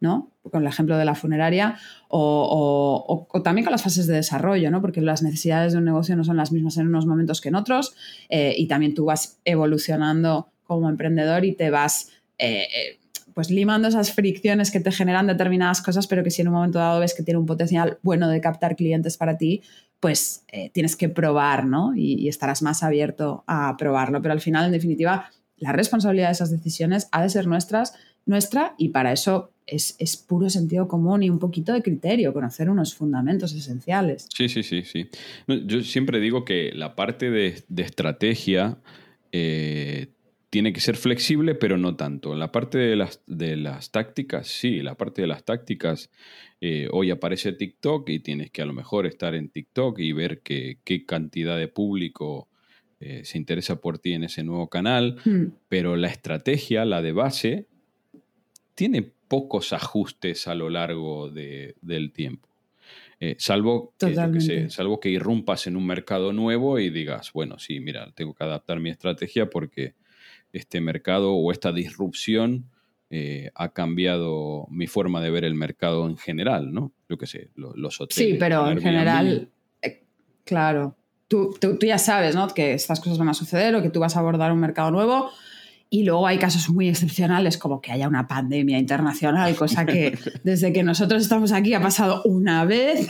[0.00, 0.30] ¿no?
[0.42, 4.80] Con el ejemplo de la funeraria, o, también con las fases de desarrollo, ¿no?
[4.80, 7.54] Porque las necesidades de un negocio no son las mismas en unos momentos que en
[7.54, 7.96] otros,
[8.28, 12.98] eh, y también tú vas evolucionando como emprendedor y te vas eh, eh,
[13.38, 16.80] pues limando esas fricciones que te generan determinadas cosas, pero que si en un momento
[16.80, 19.62] dado ves que tiene un potencial bueno de captar clientes para ti,
[20.00, 21.94] pues tienes que probar, ¿no?
[21.94, 24.20] Y, estarás más abierto a probarlo.
[24.22, 27.94] Pero al final, en definitiva, la responsabilidad de esas decisiones ha de ser nuestras,
[28.26, 32.96] nuestra, y para eso es, puro sentido común y un poquito de criterio, conocer unos
[32.96, 34.26] fundamentos esenciales.
[34.36, 35.10] Sí, sí, sí, sí.
[35.46, 38.78] yo siempre digo que la parte de, estrategia
[39.30, 40.08] eh,
[40.50, 42.34] tiene que ser flexible, pero no tanto.
[42.34, 46.10] La parte de las, de las tácticas, sí, la parte de las tácticas,
[46.60, 50.40] eh, hoy aparece TikTok y tienes que a lo mejor estar en TikTok y ver
[50.40, 52.48] qué cantidad de público
[53.00, 55.44] eh, se interesa por ti en ese nuevo canal, hmm.
[55.68, 57.66] pero la estrategia, la de base,
[58.74, 62.48] tiene pocos ajustes a lo largo del tiempo.
[63.20, 68.10] Eh, salvo, que, salvo que irrumpas en un mercado nuevo y digas, bueno, sí, mira,
[68.12, 69.94] tengo que adaptar mi estrategia porque
[70.52, 72.70] este mercado o esta disrupción
[73.10, 76.92] eh, ha cambiado mi forma de ver el mercado en general, ¿no?
[77.08, 78.32] Yo qué sé, los, hoteles.
[78.32, 79.48] Sí, pero en general,
[79.80, 80.04] eh,
[80.44, 80.94] claro,
[81.26, 82.48] tú, tú, ya sabes, ¿no?
[82.48, 85.30] Que estas cosas van a suceder o que tú vas a abordar un mercado nuevo
[85.90, 90.72] y luego hay casos muy excepcionales, como que haya una pandemia internacional, cosa que desde
[90.72, 93.08] que nosotros estamos aquí ha pasado una vez,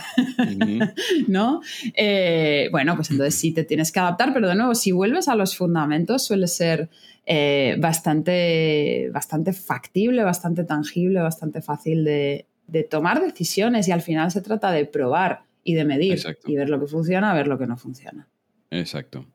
[1.27, 1.61] ¿no?
[1.93, 5.35] Eh, bueno, pues entonces sí te tienes que adaptar, pero de nuevo, si vuelves a
[5.35, 6.89] los fundamentos, suele ser
[7.25, 12.45] eh, bastante, bastante factible, bastante tangible, bastante fácil de,
[12.89, 16.79] tomar decisiones y al final se trata de probar y de medir y ver lo
[16.79, 18.27] que funciona, ver lo que no funciona.
[18.71, 19.25] Exacto.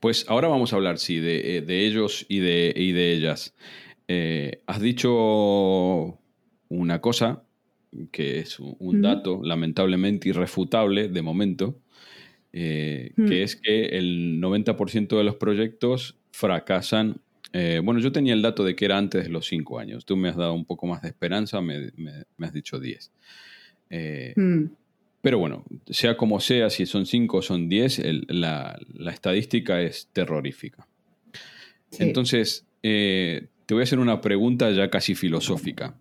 [0.00, 3.54] Pues ahora vamos a hablar, sí, de, eh, ellos y de, de ellas.
[4.08, 6.18] Eh, has dicho
[6.68, 7.44] una cosa
[8.10, 11.78] que es un dato lamentablemente irrefutable de momento,
[12.52, 17.20] eh, que es que el 90% de los proyectos fracasan.
[17.52, 20.04] bueno, yo tenía el dato de que era antes de los 5 años.
[20.04, 21.92] Tú me has dado un poco más de esperanza, me,
[22.40, 23.12] has dicho 10.
[25.24, 28.78] Pero bueno, sea como sea, si son 5 o son 10, la,
[29.10, 30.86] estadística es terrorífica.
[31.98, 35.98] Entonces, eh, te voy a hacer una pregunta ya casi filosófica.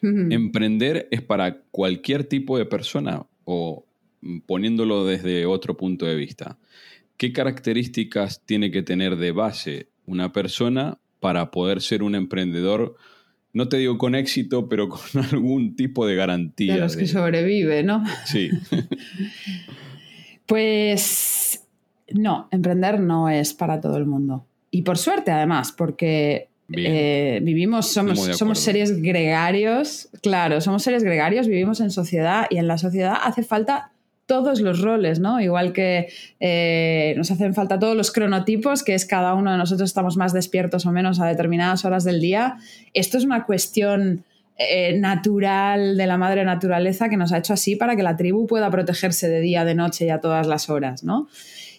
[0.00, 3.84] ¿Emprender es para cualquier tipo de persona o
[4.22, 6.58] mm, poniéndolo desde otro punto de vista?
[7.18, 12.96] ¿Qué características tiene que tener de base una persona para poder ser un emprendedor
[13.58, 15.00] no te digo con éxito, pero con
[15.32, 16.74] algún tipo de garantía.
[16.74, 18.04] De los que sobrevive, ¿no?
[18.24, 18.50] Sí.
[20.46, 21.66] pues
[22.14, 24.46] no, emprender no es para todo el mundo.
[24.70, 31.48] Y por suerte, además, porque eh, vivimos, somos, somos seres gregarios, claro, somos seres gregarios,
[31.48, 33.90] vivimos en sociedad y en la sociedad hace falta
[34.28, 35.40] todos los roles, ¿no?
[35.40, 39.88] Igual que eh, nos hacen falta todos los cronotipos, que es cada uno de nosotros
[39.88, 42.58] estamos más despiertos o menos a determinadas horas del día.
[42.92, 44.24] Esto es una cuestión
[44.58, 48.46] eh, natural de la madre naturaleza que nos ha hecho así para que la tribu
[48.46, 51.26] pueda protegerse de día, de noche y a todas las horas, ¿no?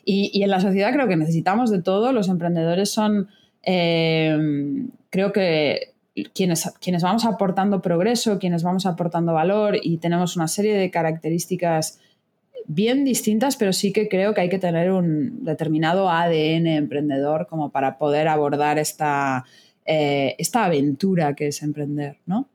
[0.04, 2.14] Y, en la sociedad creo que necesitamos de todo.
[2.14, 3.28] Los emprendedores son,
[3.62, 4.36] eh,
[5.12, 5.94] creo que
[6.34, 12.00] quienes, quienes vamos aportando progreso, quienes vamos aportando valor y tenemos una serie de características
[12.70, 17.72] bien distintas, pero sí que creo que hay que tener un determinado ADN emprendedor como
[17.72, 19.44] para poder abordar esta,
[19.86, 22.48] eh, esta aventura que es emprender, ¿no?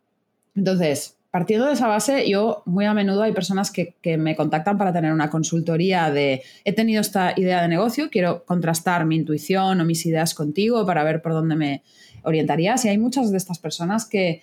[0.54, 4.92] Entonces, partiendo de esa base, yo muy a menudo hay personas que, me contactan para
[4.92, 9.84] tener una consultoría de he tenido esta idea de negocio, quiero contrastar mi intuición o
[9.84, 11.82] mis ideas contigo para ver por dónde me
[12.22, 12.84] orientarías.
[12.84, 14.42] Y hay muchas de estas personas que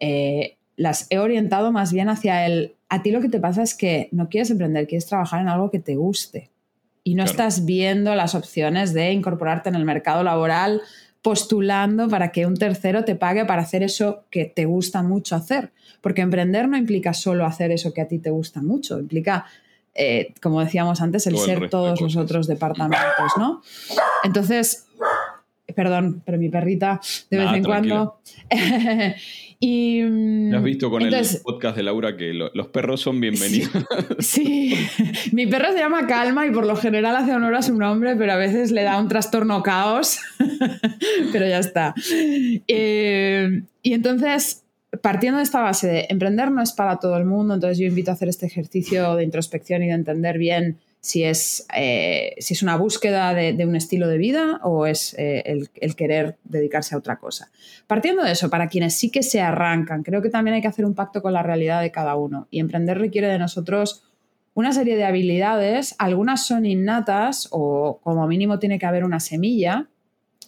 [0.00, 3.74] eh, las he orientado más bien hacia el, a ti lo que te pasa es
[3.74, 6.50] que no quieres emprender, quieres trabajar en algo que te guste
[7.04, 10.80] y no estás viendo las opciones de incorporarte en el mercado laboral
[11.24, 15.72] postulando para que un tercero te pague para hacer eso que te gusta mucho hacer.
[16.02, 19.46] Porque emprender no implica solo hacer eso que a ti te gusta mucho, implica,
[19.94, 23.62] eh, como decíamos antes, el ser todos los otros departamentos, ¿no?
[24.22, 24.86] Entonces,
[25.74, 27.00] perdón, pero mi perrita
[27.30, 28.18] de vez en cuando.
[29.66, 33.70] y, has visto con el podcast de Laura que los perros son bienvenidos.
[34.18, 34.74] Sí,
[35.32, 38.32] mi perro se llama Calma y por lo general hace honor a su nombre, pero
[38.32, 40.18] a veces le da un trastorno caos.
[41.32, 41.94] pero ya está.
[42.68, 44.64] Eh, y entonces,
[45.00, 48.10] partiendo de esta base de emprender no es para todo el mundo, entonces yo invito
[48.10, 52.62] a hacer este ejercicio de introspección y de entender bien si es, eh, si es
[52.62, 57.18] una búsqueda de, un estilo de vida o es eh, el, querer dedicarse a otra
[57.18, 57.50] cosa.
[57.86, 60.86] Partiendo de eso, para quienes sí que se arrancan, creo que también hay que hacer
[60.86, 64.04] un pacto con la realidad de cada uno y emprender requiere de nosotros
[64.54, 69.90] una serie de habilidades, algunas son innatas o como mínimo tiene que haber una semilla,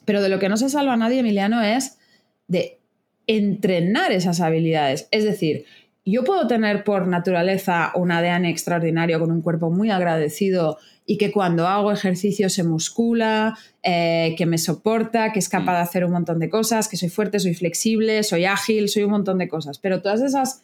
[0.07, 1.99] pero de lo que no se salva a nadie, Emiliano, es
[2.49, 2.81] de
[3.27, 5.07] entrenar esas habilidades.
[5.11, 5.67] Es decir,
[6.13, 11.33] yo puedo tener por naturaleza un ADN extraordinario con un cuerpo muy agradecido y que
[11.33, 16.13] cuando hago ejercicio se muscula, eh, que me soporta, que es capaz de hacer un
[16.13, 19.79] montón de cosas, que soy fuerte, soy flexible, soy ágil, soy un montón de cosas.
[19.79, 20.63] Pero todas esas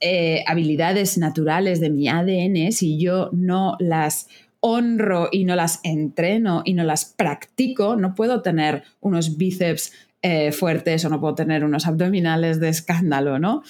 [0.00, 4.28] eh, habilidades naturales de mi ADN, si yo no las
[4.60, 10.50] honro y no las entreno y no las practico, no puedo tener unos bíceps eh,
[10.50, 13.62] fuertes o no puedo tener unos abdominales de escándalo, ¿no?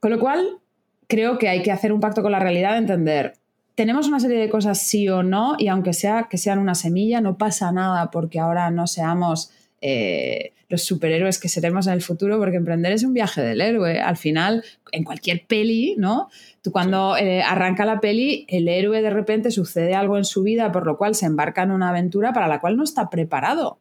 [0.00, 0.58] Con lo cual,
[1.06, 3.34] creo que hay que hacer un pacto con la realidad de entender,
[3.76, 7.20] tenemos una serie de cosas sí o no, y aunque sea que sean una semilla,
[7.20, 12.38] no pasa nada porque ahora no seamos eh, los superhéroes que seremos en el futuro,
[12.38, 14.00] porque emprender es un viaje del héroe.
[14.00, 16.30] Al final, en cualquier peli, ¿no?
[16.62, 20.72] Tú cuando eh, arranca la peli, el héroe de repente sucede algo en su vida,
[20.72, 23.78] por lo cual se embarca en una aventura para la cual no está preparado.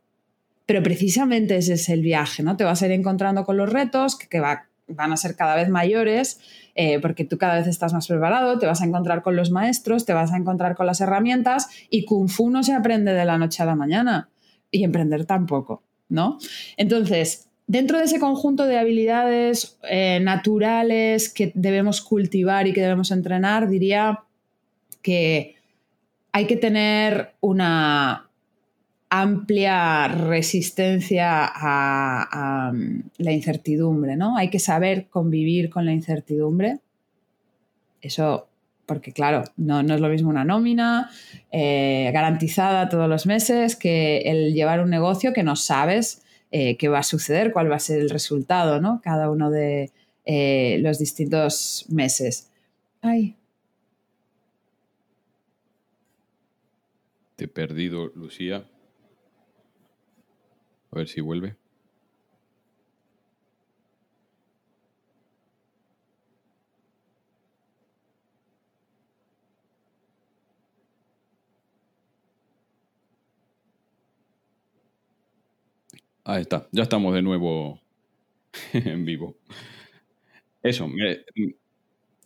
[0.66, 2.58] Pero precisamente ese es el viaje, ¿no?
[2.58, 5.56] Te vas a ir encontrando con los retos que, que va van a ser cada
[5.56, 6.40] vez mayores
[6.76, 10.06] eh, porque tú cada vez estás más preparado, te vas a encontrar con los maestros,
[10.06, 13.38] te vas a encontrar con las herramientas y Kung Fu no se aprende de la
[13.38, 14.30] noche a la mañana
[14.72, 16.38] y emprender tampoco, ¿no?
[16.76, 23.12] Entonces, dentro de ese conjunto de habilidades eh, naturales que debemos cultivar y que debemos
[23.12, 24.24] entrenar, diría
[25.02, 25.56] que
[26.32, 28.25] hay que tener una
[29.22, 34.38] amplia resistencia a, mm, la incertidumbre, ¿no?
[34.38, 36.80] Hay que saber convivir con la incertidumbre.
[38.02, 38.48] Eso,
[38.86, 41.10] porque claro, no, es lo mismo una nómina
[41.52, 46.88] eh, garantizada todos los meses que el llevar un negocio que no sabes eh, qué
[46.88, 49.02] va a suceder, cuál va a ser el resultado, ¿no?
[49.04, 49.92] Cada uno de
[50.26, 52.52] eh, los distintos meses.
[53.02, 53.36] Ay.
[57.36, 58.66] Te he perdido, Lucía.
[60.96, 61.58] A ver si vuelve.
[76.24, 77.82] Ahí está, ya estamos de nuevo
[78.74, 79.36] en vivo.
[80.64, 81.26] Eso, me,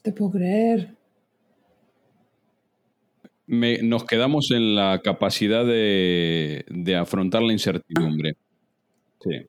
[0.03, 0.95] te puedo creer.
[3.47, 8.37] nos quedamos en la capacidad de, de afrontar la incertidumbre.
[9.21, 9.47] Sí.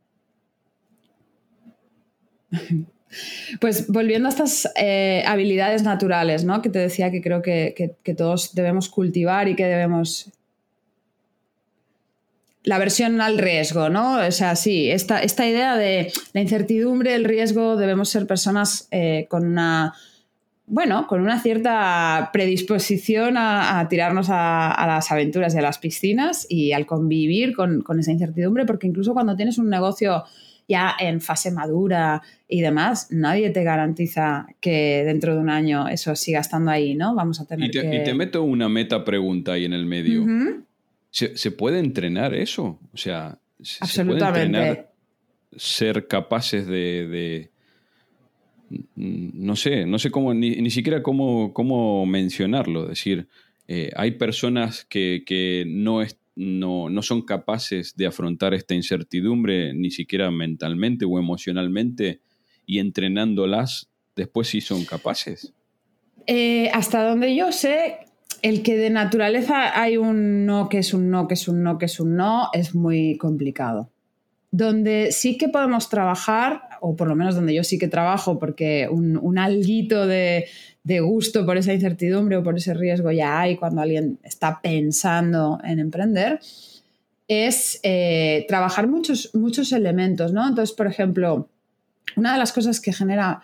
[3.60, 6.62] Pues volviendo a estas eh, habilidades naturales, ¿no?
[6.62, 10.30] Que te decía que creo que, todos debemos cultivar y que debemos.
[12.62, 14.24] La versión al riesgo, ¿no?
[14.24, 19.26] O sea, sí, esta, esta idea de la incertidumbre, el riesgo, debemos ser personas eh,
[19.28, 19.94] con una
[20.70, 26.70] bueno, con una cierta predisposición a, tirarnos a, las aventuras y a las piscinas y
[26.70, 30.22] al convivir con, esa incertidumbre, porque incluso cuando tienes un negocio
[30.68, 36.14] ya en fase madura y demás, nadie te garantiza que dentro de un año eso
[36.14, 37.16] siga estando ahí, ¿no?
[37.16, 37.96] Vamos a tener y te, que...
[37.96, 40.24] Y te meto una meta pregunta ahí en el medio.
[41.10, 42.78] ¿Se, puede entrenar eso?
[42.94, 44.92] O sea, ¿se, puede entrenar
[45.56, 47.49] ser capaces de
[48.94, 52.84] no sé, no sé cómo, ni, siquiera cómo, cómo, mencionarlo.
[52.84, 53.28] Es decir,
[53.66, 56.02] eh, hay personas que, no,
[56.36, 62.20] no, son capaces de afrontar esta incertidumbre, ni siquiera mentalmente o emocionalmente,
[62.66, 65.52] y entrenándolas después sí son capaces.
[66.26, 67.98] Eh, hasta donde yo sé,
[68.42, 71.78] el que de naturaleza hay un no que es un no, que es un no,
[71.78, 73.90] que es un no, es muy complicado.
[74.52, 78.88] Donde sí que podemos trabajar, o por lo menos donde yo sí que trabajo, porque
[78.90, 80.46] un, un alguito de,
[80.82, 85.60] de gusto por esa incertidumbre o por ese riesgo ya hay cuando alguien está pensando
[85.64, 86.40] en emprender,
[87.28, 90.48] es eh, trabajar muchos, muchos elementos, ¿no?
[90.48, 91.48] Entonces, por ejemplo,
[92.16, 93.42] una de las cosas que genera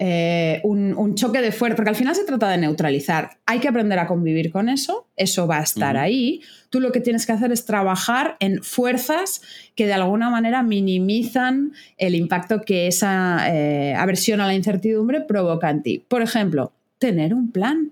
[0.00, 3.38] eh, un, choque de fuerza, porque al final se trata de neutralizar.
[3.46, 6.40] Hay que aprender a convivir con eso, eso va a estar ahí.
[6.70, 9.42] Tú lo que tienes que hacer es trabajar en fuerzas
[9.74, 15.68] que de alguna manera minimizan el impacto que esa eh, aversión a la incertidumbre provoca
[15.70, 16.04] en ti.
[16.06, 17.90] Por ejemplo, tener un plan.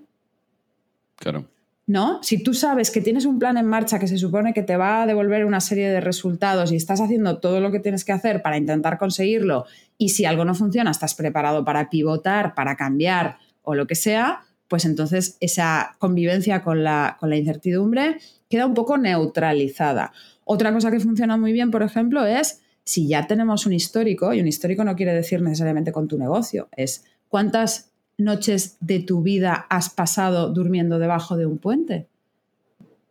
[1.17, 1.45] Claro.
[1.87, 2.21] ¿No?
[2.21, 5.01] Si tú sabes que tienes un plan en marcha que se supone que te va
[5.01, 8.41] a devolver una serie de resultados y estás haciendo todo lo que tienes que hacer
[8.41, 9.65] para intentar conseguirlo
[9.97, 14.41] y si algo no funciona, estás preparado para pivotar, para cambiar o lo que sea,
[14.67, 18.17] pues entonces esa convivencia con la, con la incertidumbre
[18.49, 20.11] queda un poco neutralizada.
[20.43, 24.41] Otra cosa que funciona muy bien, por ejemplo, es si ya tenemos un histórico, y
[24.41, 29.65] un histórico no quiere decir necesariamente con tu negocio, es cuántas noches de tu vida
[29.69, 32.07] has pasado durmiendo debajo de un puente?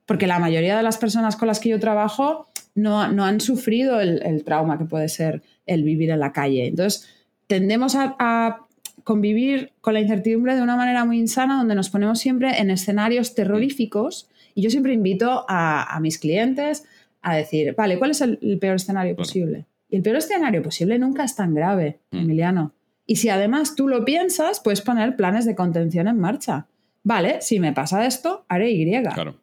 [0.05, 2.47] Porque la mayoría de las personas con las que yo trabajo
[2.77, 6.67] no, han sufrido el, trauma que puede ser el vivir en la calle.
[6.67, 7.09] Entonces,
[7.47, 8.61] tendemos a,
[9.03, 13.37] convivir con la incertidumbre de una manera muy insana, donde nos ponemos siempre en escenarios
[13.37, 14.29] terroríficos.
[14.53, 16.85] Y yo siempre invito a, mis clientes
[17.23, 19.67] a decir, vale, ¿cuál es el, peor escenario posible?
[19.89, 22.17] Y el peor escenario posible nunca es tan grave, mm.
[22.17, 22.73] Emiliano.
[23.07, 26.67] Y si además tú lo piensas, puedes poner planes de contención en marcha.
[27.05, 28.91] Vale, si me pasa esto, haré Y.
[29.03, 29.37] Claro.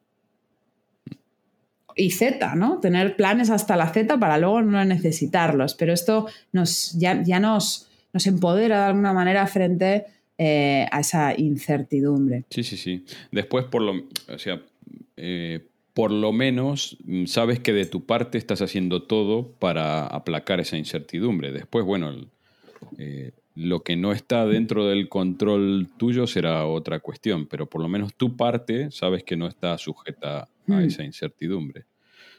[1.96, 2.80] Y Z, ¿no?
[2.80, 5.76] Tener planes hasta la Z para luego no necesitarlos.
[5.76, 10.06] Pero esto nos, ya, nos, nos empodera de alguna manera frente
[10.38, 12.44] eh, a esa incertidumbre.
[12.50, 13.06] Sí, sí, sí.
[13.32, 13.94] Después, por lo,
[14.28, 14.62] o sea,
[15.16, 20.60] eh, por lo menos mm, sabes que de tu parte estás haciendo todo para aplacar
[20.60, 21.52] esa incertidumbre.
[21.52, 22.14] Después, bueno,
[22.98, 27.88] eh, lo que no está dentro del control tuyo será otra cuestión, pero por lo
[27.88, 30.80] menos tu parte sabes que no está sujeta a hmm.
[30.80, 31.86] esa incertidumbre.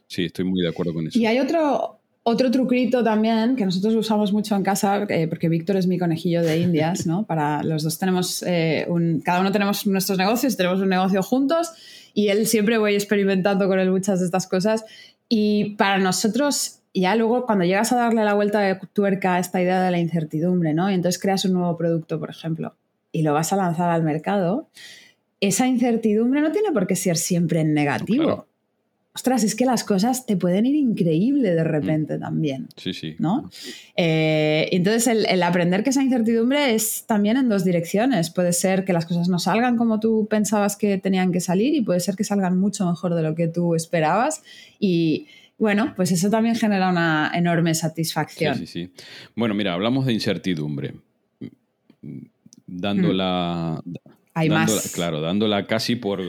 [0.07, 1.19] Sí, estoy muy de acuerdo con eso.
[1.19, 5.77] Y hay otro, otro truquito también que nosotros usamos mucho en casa, eh, porque Víctor
[5.77, 7.25] es mi conejillo de indias, ¿no?
[7.27, 11.71] Para los dos tenemos, eh, un, cada uno tenemos nuestros negocios, tenemos un negocio juntos
[12.12, 14.85] y él siempre voy experimentando con él muchas de estas cosas.
[15.29, 19.61] Y para nosotros ya luego cuando llegas a darle la vuelta de tuerca a esta
[19.61, 20.90] idea de la incertidumbre, ¿no?
[20.90, 22.76] Y entonces creas un nuevo producto, por ejemplo,
[23.11, 24.68] y lo vas a lanzar al mercado,
[25.40, 28.47] esa incertidumbre no tiene por qué ser siempre en negativo.
[29.16, 32.20] Ostras, es que las cosas te pueden ir increíble de repente mm.
[32.20, 32.68] también.
[32.76, 33.14] Sí, sí.
[33.20, 33.49] ¿no?
[33.97, 38.30] Eh, entonces, el, el, aprender que esa incertidumbre es también en dos direcciones.
[38.30, 41.82] Puede ser que las cosas no salgan como tú pensabas que tenían que salir y
[41.82, 44.42] puede ser que salgan mucho mejor de lo que tú esperabas.
[44.80, 45.28] Y,
[45.59, 48.57] bueno, pues eso también genera una enorme satisfacción.
[48.57, 49.05] Sí, sí, sí.
[49.37, 50.95] Bueno, mira, hablamos de incertidumbre.
[52.67, 53.81] Dándola.
[53.85, 53.95] Hmm.
[54.35, 54.93] Hay más.
[54.95, 56.21] Claro, dándola casi por,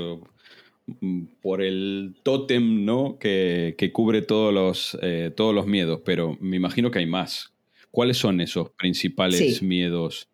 [1.41, 3.17] por el tótem, ¿no?
[3.17, 7.53] Que, cubre todos los, eh, todos los miedos, pero me imagino que hay más.
[7.89, 10.29] ¿Cuáles son esos principales miedos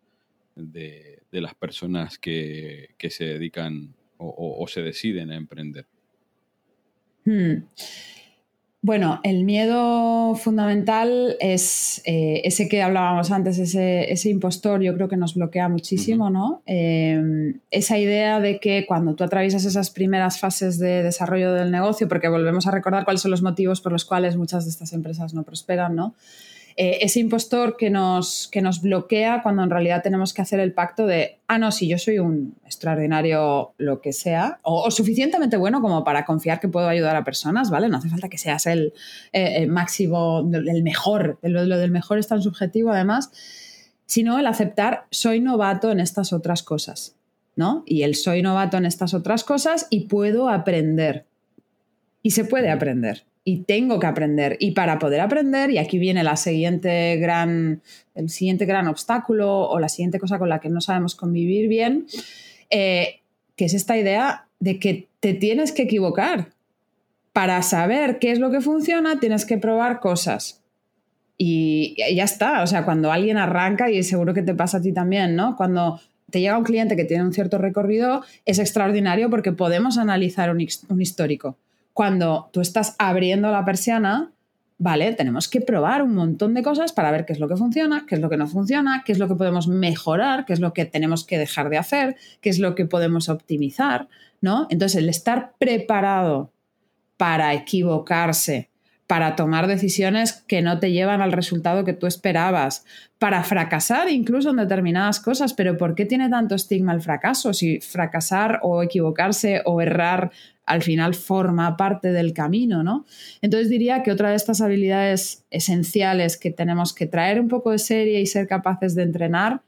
[0.54, 5.86] de, las personas que, se dedican o, se deciden a emprender?
[7.24, 7.64] Hmm.
[8.84, 15.16] Bueno, el miedo fundamental es eh, ese que hablábamos antes, ese, impostor, yo creo que
[15.16, 16.64] nos bloquea muchísimo, ¿no?
[16.66, 22.08] Eh, esa idea de que cuando tú atraviesas esas primeras fases de desarrollo del negocio,
[22.08, 25.32] porque volvemos a recordar cuáles son los motivos por los cuales muchas de estas empresas
[25.32, 26.16] no prosperan, ¿no?
[26.76, 30.72] Eh, ese impostor que nos, que nos bloquea cuando en realidad tenemos que hacer el
[30.72, 35.80] pacto de, ah, no, si yo soy un extraordinario lo que sea, o, suficientemente bueno
[35.80, 37.88] como para confiar que puedo ayudar a personas, ¿vale?
[37.88, 38.92] No hace falta que seas el,
[39.32, 43.30] eh, máximo, el mejor, lo, lo del mejor es tan subjetivo además,
[44.06, 47.16] sino el aceptar, soy novato en estas otras cosas,
[47.56, 47.82] ¿no?
[47.86, 51.26] Y el soy novato en estas otras cosas y puedo aprender.
[52.22, 54.56] Y se puede aprender y tengo que aprender.
[54.60, 57.82] Y para poder aprender, y aquí viene la siguiente gran,
[58.14, 62.06] el siguiente gran obstáculo o la siguiente cosa con la que no sabemos convivir bien,
[62.70, 63.20] eh,
[63.56, 66.48] que es esta idea de que te tienes que equivocar.
[67.32, 70.60] Para saber qué es lo que funciona, tienes que probar cosas.
[71.38, 72.62] Y ya está.
[72.62, 75.56] O sea, cuando alguien arranca, y seguro que te pasa a ti también, ¿no?
[75.56, 75.98] Cuando
[76.30, 81.00] te llega un cliente que tiene un cierto recorrido, es extraordinario porque podemos analizar un
[81.00, 81.56] histórico
[81.94, 84.32] cuando tú estás abriendo la persiana,
[84.78, 88.04] vale, tenemos que probar un montón de cosas para ver qué es lo que funciona,
[88.06, 90.72] qué es lo que no funciona, qué es lo que podemos mejorar, qué es lo
[90.72, 94.08] que tenemos que dejar de hacer, qué es lo que podemos optimizar,
[94.40, 94.66] ¿no?
[94.70, 96.50] Entonces, el estar preparado
[97.16, 98.71] para equivocarse,
[99.12, 102.86] para tomar decisiones que no te llevan al resultado que tú esperabas,
[103.18, 107.52] para fracasar incluso en determinadas cosas, pero ¿por qué tiene tanto estigma el fracaso?
[107.52, 110.30] Si fracasar o equivocarse o errar
[110.64, 113.04] al final forma parte del camino, ¿no?
[113.42, 117.80] Entonces diría que otra de estas habilidades esenciales que tenemos que traer un poco de
[117.80, 119.60] serie y ser capaces de entrenar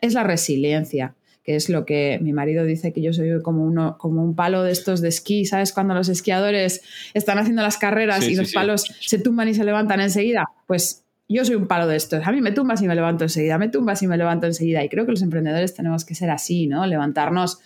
[0.00, 1.14] es la resiliencia
[1.48, 4.64] que es lo que mi marido dice que yo soy como, uno, como un palo
[4.64, 5.72] de estos de esquí, ¿sabes?
[5.72, 6.82] Cuando los esquiadores
[7.14, 11.46] están haciendo las carreras y los palos se tumban y se levantan enseguida, pues yo
[11.46, 12.26] soy un palo de estos.
[12.26, 14.84] A mí me tumbas y me levanto enseguida, me tumbas y me levanto enseguida.
[14.84, 16.84] Y creo que los emprendedores tenemos que ser así, ¿no?
[16.84, 17.60] Levantarnos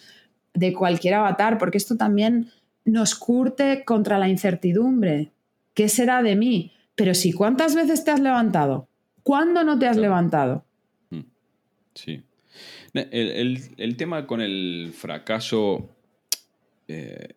[0.55, 2.51] de cualquier avatar, porque esto también
[2.85, 5.33] nos curte contra la incertidumbre.
[5.75, 6.71] ¿Qué será de mí?
[6.95, 8.87] Pero si, ¿cuántas veces te has levantado?
[9.25, 10.65] ¿Cuándo no te has levantado?
[11.11, 11.23] Mm.
[11.95, 12.23] Sí.
[12.95, 15.89] El, tema con el fracaso
[16.89, 17.29] eh,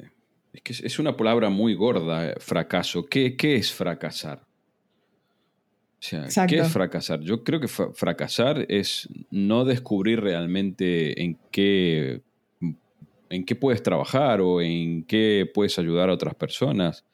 [0.52, 3.06] es que es una palabra muy gorda, eh, fracaso.
[3.06, 4.40] ¿Qué, es fracasar?
[4.42, 7.22] O sea, ¿qué es fracasar?
[7.22, 12.22] Yo creo que fracasar es no descubrir realmente en qué,
[13.30, 17.06] en qué puedes trabajar o en qué puedes ayudar a otras personas.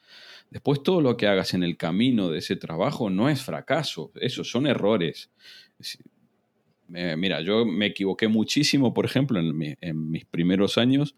[0.50, 4.50] Después todo lo que hagas en el camino de ese trabajo no es fracaso, esos
[4.50, 5.30] son errores
[7.18, 11.16] mira, yo me equivoqué muchísimo, por ejemplo, en, mis primeros años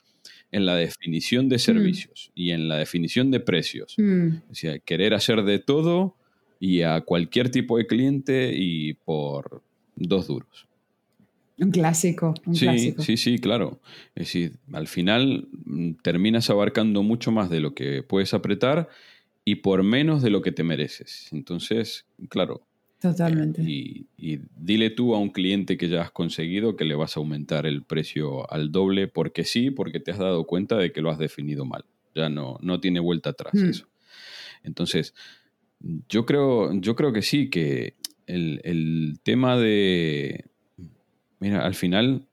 [0.51, 1.59] en la definición de mm.
[1.59, 3.95] servicios y en la definición de precios.
[3.97, 4.27] Mm.
[4.49, 6.15] O sea, querer hacer de todo
[6.59, 9.63] y a cualquier tipo de cliente y por
[9.95, 10.67] dos duros.
[11.57, 12.33] Un clásico.
[12.45, 13.03] Un sí, clásico.
[13.03, 13.79] sí, sí, claro.
[14.15, 18.89] Es decir, al final mm, terminas abarcando mucho más de lo que puedes apretar
[19.45, 21.29] y por menos de lo que te mereces.
[21.31, 22.65] Entonces, claro,
[23.03, 23.61] Totalmente.
[23.61, 24.07] Y,
[24.55, 27.83] dile tú a un cliente que ya has conseguido que le vas a aumentar el
[27.83, 31.65] precio al doble porque sí, porque te has dado cuenta de que lo has definido
[31.65, 31.83] mal.
[32.15, 33.69] Ya no, no tiene vuelta atrás hmm.
[33.71, 33.89] eso.
[34.63, 35.13] Entonces,
[36.07, 37.95] yo creo, yo creo que sí, que
[38.25, 40.45] el, tema de...
[41.41, 42.25] Mira, al final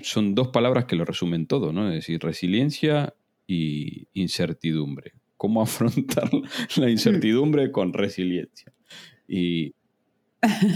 [0.00, 1.88] son dos palabras que lo resumen todo, ¿no?
[1.88, 3.12] Es decir, resiliencia
[3.46, 5.12] y incertidumbre.
[5.36, 6.30] ¿Cómo afrontar
[6.78, 8.72] la incertidumbre con resiliencia?
[9.28, 9.74] Y,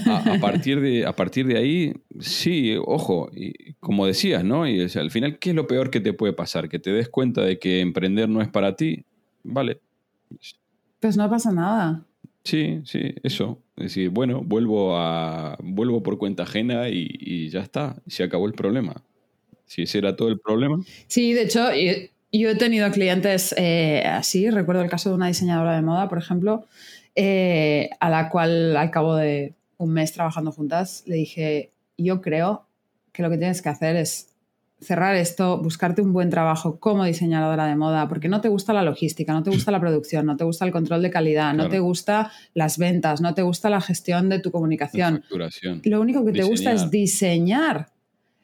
[0.07, 4.69] a, partir de, a partir de ahí, sí, ojo, y como decías, ¿no?
[4.69, 6.69] Y al final, ¿qué es lo peor que te puede pasar?
[6.69, 9.05] Que te des cuenta de que emprender no es para ti.
[9.43, 9.81] Vale.
[11.01, 12.05] Pues no pasa nada.
[12.45, 13.63] Sí, sí, eso.
[13.77, 18.55] Es decir, bueno, vuelvo, a, vuelvo por cuenta ajena y, ya está, se acabó el
[18.55, 19.03] problema.
[19.67, 20.79] Si ese era todo el problema.
[21.07, 21.69] Sí, de hecho,
[22.33, 24.51] yo, he tenido clientes eh, así.
[24.51, 26.67] Recuerdo el caso de una diseñadora de moda, por ejemplo,
[27.15, 32.67] eh, a la cual al cabo de un mes trabajando juntas, le dije, yo creo
[33.13, 34.29] que lo que tienes que hacer es
[34.79, 38.83] cerrar esto, buscarte un buen trabajo como diseñadora de moda, porque no te gusta la
[38.83, 41.79] logística, no te gusta la producción, no te gusta el control de calidad, no te
[41.79, 45.25] gusta las ventas, no te gusta la gestión de tu comunicación.
[45.85, 47.89] Lo único que te gusta es diseñar.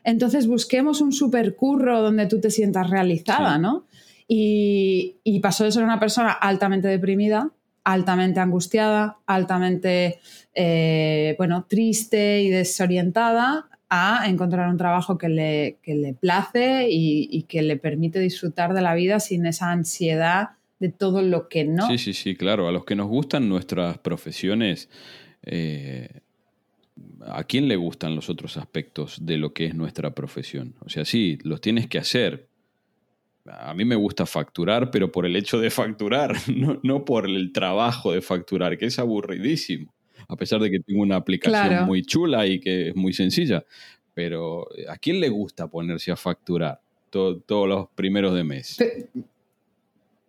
[0.05, 3.87] Entonces busquemos un supercurro donde tú te sientas realizada, ¿no?
[4.26, 7.53] Y, y pasó de ser una persona altamente deprimida
[7.87, 10.18] altamente angustiada, altamente
[10.55, 17.62] eh, bueno, triste y desorientada a encontrar un trabajo que le, le place y, que
[17.62, 21.87] le permite disfrutar de la vida sin esa ansiedad de todo lo que no.
[21.87, 22.66] Sí, sí, sí, claro.
[22.66, 24.91] A los que nos gustan nuestras profesiones,
[25.45, 26.09] eh,
[27.24, 30.74] ¿a quién le gustan los otros aspectos de lo que es nuestra profesión?
[30.80, 32.49] O sea, sí, los tienes que hacer,
[33.49, 36.34] a mí me gusta facturar, pero por el hecho de facturar,
[36.82, 39.94] no, por el trabajo de facturar, que es aburridísimo,
[40.28, 43.64] a pesar de que tengo una aplicación muy chula y que es muy sencilla.
[44.14, 46.80] Pero ¿a quién le gusta ponerse a facturar
[47.11, 48.78] todos los primeros de mes?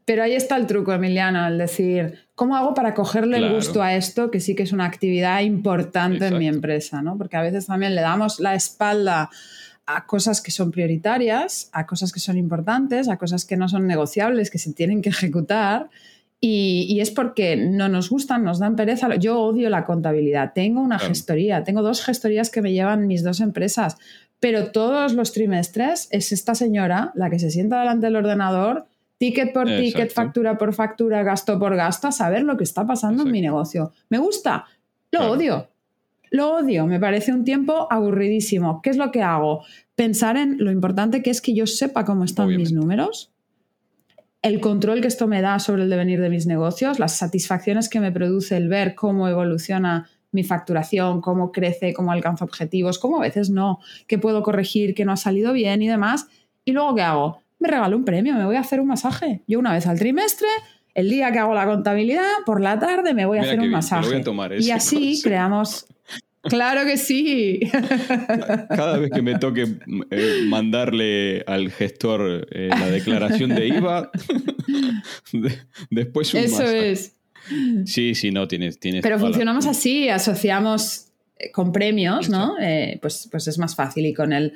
[0.05, 3.93] Pero, ahí está el truco, Emiliano, el decir, ¿cómo hago para cogerle el gusto a
[3.93, 7.01] esto, que sí que es una actividad importante en mi empresa?
[7.01, 7.17] ¿no?
[7.17, 9.29] Porque a veces también le damos la espalda
[9.87, 13.87] a cosas que son prioritarias, a cosas que son importantes, a cosas que no son
[13.87, 15.89] negociables, que se tienen que ejecutar.
[16.39, 19.15] Y, es porque no nos gustan, nos dan pereza.
[19.15, 20.51] Yo odio la contabilidad.
[20.53, 23.97] Tengo una gestoría, tengo dos gestorías que me llevan mis dos empresas,
[24.39, 28.85] pero todos los trimestres es esta señora la que se sienta delante del ordenador,
[29.17, 33.23] ticket por ticket, factura por factura, gasto por gasto, a saber lo que está pasando
[33.23, 33.93] en mi negocio.
[34.09, 34.65] ¿Me gusta?
[35.11, 35.69] Lo odio.
[36.31, 38.81] Lo odio, me parece un tiempo aburridísimo.
[38.81, 39.63] ¿Qué es lo que hago?
[39.95, 43.31] Pensar en lo importante que es que yo sepa cómo están mis números.
[44.43, 47.99] el control que esto me da sobre el devenir de mis negocios, las satisfacciones que
[47.99, 53.21] me produce el ver cómo evoluciona mi facturación, cómo crece, cómo alcanza objetivos, cómo a
[53.21, 56.27] veces no, qué puedo corregir, qué no ha salido bien y demás.
[56.63, 57.41] Y luego, ¿qué hago?
[57.59, 59.41] Me regalo un premio, me voy a hacer un masaje.
[59.47, 60.47] Yo una vez al trimestre,
[60.93, 64.21] el día que hago la contabilidad, por la tarde me voy a hacer un masaje.
[64.59, 65.87] y así creamos
[66.49, 67.59] Claro que sí.
[68.69, 69.65] Cada vez que me toque
[70.11, 74.11] eh, mandarle al gestor eh, la declaración de IVA,
[75.89, 77.15] después un Eso es.
[77.85, 78.79] Sí, sí, no, tienes.
[78.79, 82.55] tienes Pero funcionamos así, asociamos eh, con premios, ¿no?
[83.01, 84.53] pues, pues es más fácil y con el.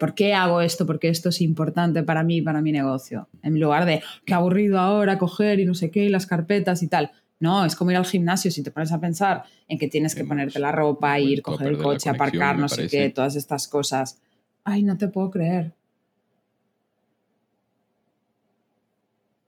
[0.00, 0.86] ¿Por qué hago esto?
[0.86, 3.28] Porque esto es importante para mí, para mi negocio.
[3.42, 6.88] En lugar de qué aburrido ahora coger y no sé qué, y las carpetas y
[6.88, 7.10] tal.
[7.40, 10.24] No, es como ir al gimnasio si te pones a pensar en que tienes que
[10.24, 14.20] ponerte la ropa, ir, coger el coche, aparcar, no sé qué, todas estas cosas.
[14.64, 15.72] Ay, no te puedo creer.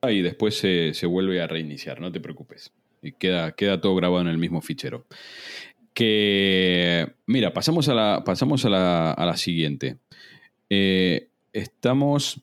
[0.09, 2.72] Y después se, vuelve a reiniciar, no te preocupes.
[3.03, 5.05] Y queda, queda todo grabado en el mismo fichero.
[5.93, 9.99] Que, mira, pasamos a la, pasamos a la, siguiente.
[10.70, 12.41] Eh, estamos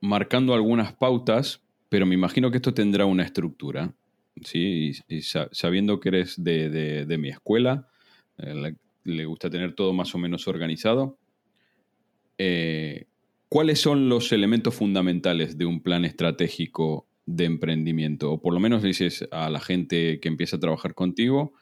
[0.00, 3.92] marcando algunas pautas, pero me imagino que esto tendrá una estructura.
[4.44, 4.92] ¿Sí?
[5.08, 7.88] Y, sabiendo que eres de, mi escuela,
[8.38, 8.74] eh,
[9.04, 11.18] le, gusta tener todo más o menos organizado.
[12.38, 13.06] Eh,
[13.48, 18.32] ¿Cuáles son los elementos fundamentales de un plan estratégico de emprendimiento?
[18.32, 21.52] O por lo menos dices a la gente que empieza a trabajar contigo,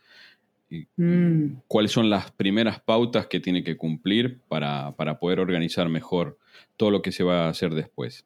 [0.96, 1.62] mm.
[1.66, 6.38] ¿cuáles son las primeras pautas que tiene que cumplir para, para poder organizar mejor
[6.76, 8.24] todo lo que se va a hacer después?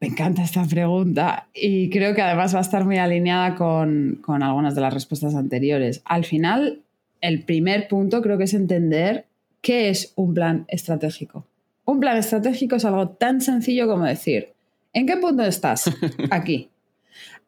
[0.00, 4.76] Me encanta esta pregunta y creo que además va a estar muy alineada con, algunas
[4.76, 6.02] de las respuestas anteriores.
[6.04, 6.82] Al final,
[7.20, 9.26] el primer punto creo que es entender
[9.60, 11.44] qué es un plan estratégico.
[11.84, 14.50] Un plan estratégico es algo tan sencillo como decir,
[14.92, 15.90] ¿en qué punto estás?
[16.30, 16.70] Aquí.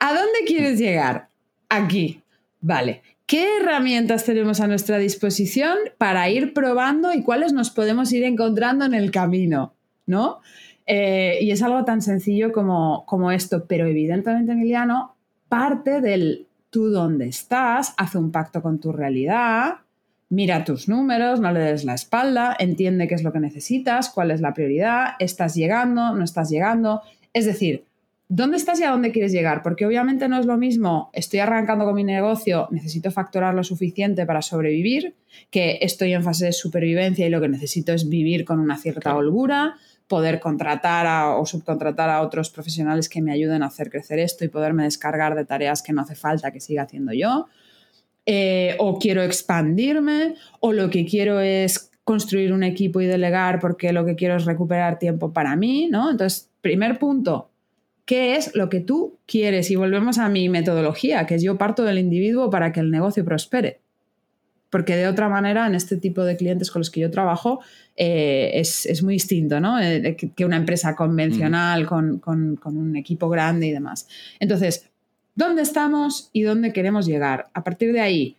[0.00, 1.28] ¿A dónde quieres llegar?
[1.68, 2.22] Aquí.
[2.60, 3.02] Vale.
[3.26, 8.84] ¿Qué herramientas tenemos a nuestra disposición para ir probando y cuáles nos podemos ir encontrando
[8.84, 9.72] en el camino?
[10.04, 10.40] ¿No?
[10.92, 15.14] Eh, y es algo tan sencillo como, como esto, pero evidentemente, Emiliano,
[15.48, 19.74] parte del tú dónde estás, hace un pacto con tu realidad,
[20.30, 24.32] mira tus números, no le des la espalda, entiende qué es lo que necesitas, cuál
[24.32, 27.02] es la prioridad, estás llegando, no estás llegando.
[27.32, 27.84] Es decir,
[28.30, 29.62] ¿dónde estás y a dónde quieres llegar?
[29.62, 34.24] Porque obviamente no es lo mismo, estoy arrancando con mi negocio, necesito facturar lo suficiente
[34.24, 35.16] para sobrevivir,
[35.50, 39.14] que estoy en fase de supervivencia y lo que necesito es vivir con una cierta
[39.14, 39.76] holgura
[40.06, 44.48] poder contratar o subcontratar a otros profesionales que me ayuden a hacer crecer esto y
[44.48, 47.46] poderme descargar de tareas que no hace falta que siga haciendo yo.
[48.26, 53.92] Eh, o quiero expandirme, o lo que quiero es construir un equipo y delegar porque
[53.92, 56.10] lo que quiero es recuperar tiempo para mí, ¿no?
[56.10, 57.49] Entonces, primer punto,
[58.10, 59.70] ¿qué es lo que tú quieres?
[59.70, 63.24] Y volvemos a mi metodología, que es yo parto del individuo para que el negocio
[63.24, 63.78] prospere
[64.68, 67.60] porque de otra manera en este tipo de clientes con los que yo trabajo
[67.96, 69.80] eh, es, muy distinto ¿no?
[69.80, 74.08] Eh, que una empresa convencional con, un equipo grande y demás.
[74.40, 74.88] Entonces,
[75.36, 77.48] ¿dónde estamos y dónde queremos llegar?
[77.52, 78.36] A partir de ahí,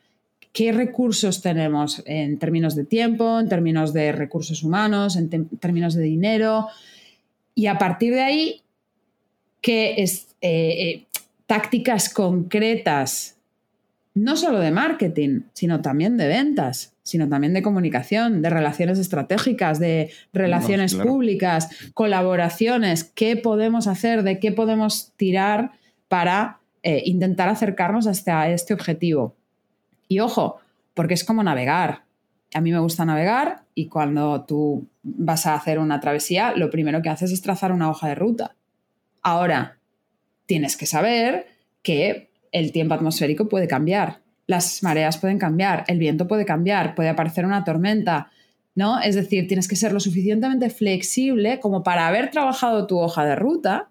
[0.52, 6.04] ¿qué recursos tenemos en términos de tiempo, en términos de recursos humanos, en términos de
[6.04, 6.68] dinero?
[7.56, 8.62] Y a partir de ahí,
[9.62, 11.06] ¿qué es, eh,
[11.46, 13.38] tácticas concretas
[14.14, 19.80] no solo de marketing, sino también de ventas, sino también de comunicación, de relaciones estratégicas,
[19.80, 25.72] de relaciones públicas, colaboraciones, qué podemos hacer, de qué podemos tirar
[26.10, 29.36] para eh, intentar acercarnos hasta este objetivo.
[30.08, 30.58] Y ojo,
[30.94, 32.04] porque es como navegar.
[32.54, 37.02] A mí me gusta navegar y cuando tú vas a hacer una travesía, lo primero
[37.02, 38.56] que haces es trazar una hoja de ruta.
[39.22, 39.78] Ahora,
[40.46, 41.48] tienes que saber
[41.84, 47.10] que el tiempo atmosférico puede cambiar, las mareas pueden cambiar, el viento puede cambiar, puede
[47.10, 48.32] aparecer una tormenta,
[48.76, 49.00] ¿no?
[49.02, 53.36] Es decir, tienes que ser lo suficientemente flexible como para haber trabajado tu hoja de
[53.36, 53.90] ruta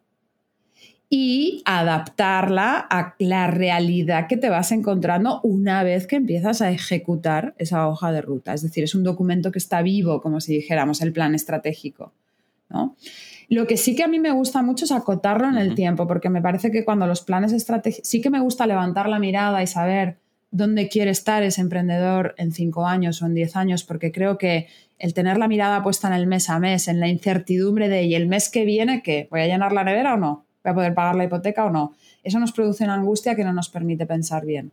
[1.09, 7.55] y adaptarla a la realidad que te vas encontrando una vez que empiezas a ejecutar
[7.59, 8.55] esa hoja de ruta.
[8.55, 12.13] Es decir, es un documento que está vivo, como si dijéramos, el plan estratégico.
[12.69, 12.97] ¿no?
[13.51, 16.31] Lo que sí que a mí me gusta mucho es acotarlo en el tiempo, porque
[16.31, 19.67] me parece que cuando los planes estratégicos, sí que me gusta levantar la mirada y
[19.67, 20.19] saber
[20.53, 24.69] dónde quiere estar ese emprendedor en cinco años o en diez años, porque creo que
[25.01, 28.15] el tener la mirada puesta en el mes a mes, en la incertidumbre de ¿y
[28.15, 29.27] el mes que viene qué?
[29.33, 30.45] ¿Voy a llenar la nevera o no?
[30.63, 31.95] ¿Voy a poder pagar la hipoteca o no?
[32.23, 34.71] Eso nos produce una angustia que no nos permite pensar bien.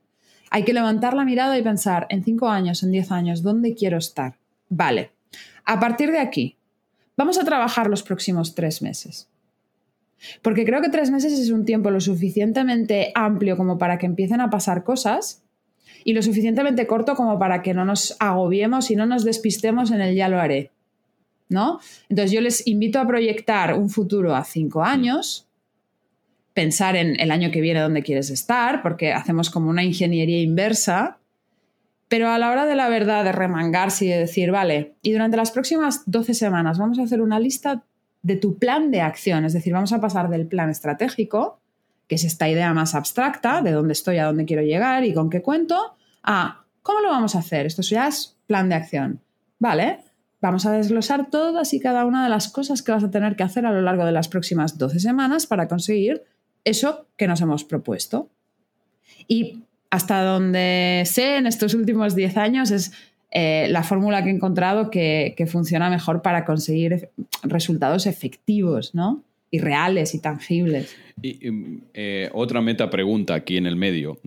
[0.51, 3.97] Hay que levantar la mirada y pensar en cinco años, en diez años, ¿dónde quiero
[3.97, 4.35] estar?
[4.69, 5.09] Vale.
[5.65, 6.56] A partir de aquí,
[7.17, 9.27] Vamos a trabajar los próximos tres meses.
[10.41, 14.39] Porque creo que tres meses es un tiempo lo suficientemente amplio como para que empiecen
[14.39, 15.43] a pasar cosas
[16.03, 20.01] y lo suficientemente corto como para que no nos agobiemos y no nos despistemos en
[20.01, 20.71] el ya lo haré.
[21.49, 21.79] ¿No?
[22.09, 25.47] Entonces yo les invito a proyectar un futuro a cinco años,
[26.53, 31.19] pensar en el año que viene dónde quieres estar, porque hacemos como una ingeniería inversa,
[32.07, 35.37] pero a la hora de la verdad, de remangarse y de decir, vale, y durante
[35.37, 37.83] las próximas 12 semanas vamos a hacer una lista
[38.21, 41.59] de tu plan de acción, es decir, vamos a pasar del plan estratégico,
[42.07, 45.29] que es esta idea más abstracta de dónde estoy, a dónde quiero llegar y con
[45.29, 47.65] qué cuento, a cómo lo vamos a hacer.
[47.65, 49.21] Esto ya es plan de acción.
[49.59, 49.99] Vale,
[50.41, 53.43] vamos a desglosar todas y cada una de las cosas que vas a tener que
[53.43, 56.23] hacer a lo largo de las próximas 12 semanas para conseguir
[56.63, 58.29] eso que nos hemos propuesto.
[59.27, 59.63] Y
[59.97, 62.91] hasta donde sé en estos últimos 10 años es
[63.31, 67.09] eh, la fórmula que he encontrado que, funciona mejor para conseguir
[67.41, 69.23] resultados efectivos, ¿no?
[69.49, 70.95] Y reales y tangibles.
[71.23, 71.39] Y,
[71.95, 74.19] eh, otra meta pregunta aquí en el medio.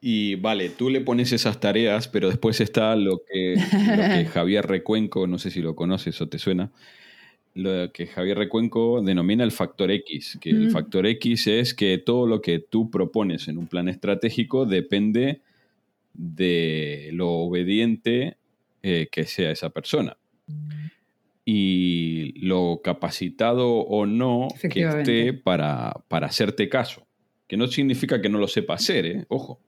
[0.00, 3.56] Y vale, tú le pones esas tareas, pero después está lo que,
[4.32, 6.70] Javier Recuenco, no sé si lo conoces o te suena,
[7.56, 12.26] lo que Javier Recuenco denomina el factor X, que el factor X es que todo
[12.26, 15.40] lo que tú propones en un plan estratégico depende
[16.12, 18.36] de lo obediente
[18.82, 20.18] eh, que sea esa persona.
[21.46, 27.06] Y lo capacitado o no que esté para, para, hacerte caso.
[27.48, 29.24] Que no significa que no lo sepa hacer, ¿eh?
[29.28, 29.60] ojo.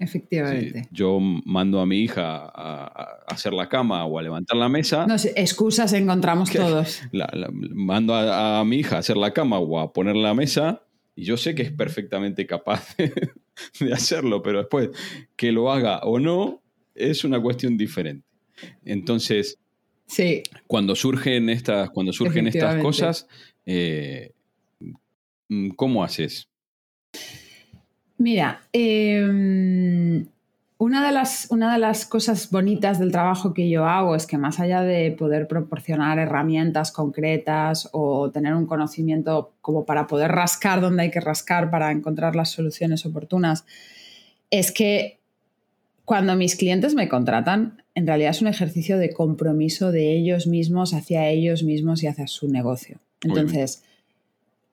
[0.00, 0.88] Efectivamente.
[0.90, 5.06] yo mando a mi hija a, hacer la cama o a levantar la mesa.
[5.06, 7.02] No excusas encontramos todos.
[7.74, 10.82] mando a, mi hija a hacer la cama o a poner la mesa
[11.14, 12.96] y yo sé que es perfectamente capaz
[13.80, 14.88] de hacerlo, pero después
[15.36, 16.62] que lo haga o no
[16.94, 18.26] es una cuestión diferente.
[18.84, 19.58] Entonces,
[20.06, 20.42] sí.
[20.66, 23.26] cuando surgen estas, cuando surgen estas cosas,
[23.66, 24.32] eh,
[25.76, 26.48] ¿cómo haces?
[28.20, 30.26] Mira, em,
[30.76, 34.36] una, de las, una de las cosas bonitas del trabajo que yo hago es que
[34.36, 40.82] más allá de poder proporcionar herramientas concretas o tener un conocimiento como para poder rascar
[40.82, 43.64] donde hay que rascar para encontrar las soluciones oportunas,
[44.50, 45.18] es que
[46.04, 50.92] cuando mis clientes me contratan, en realidad es un ejercicio de compromiso de ellos mismos
[50.92, 52.98] hacia ellos mismos y hacia su negocio.
[53.22, 53.82] Entonces,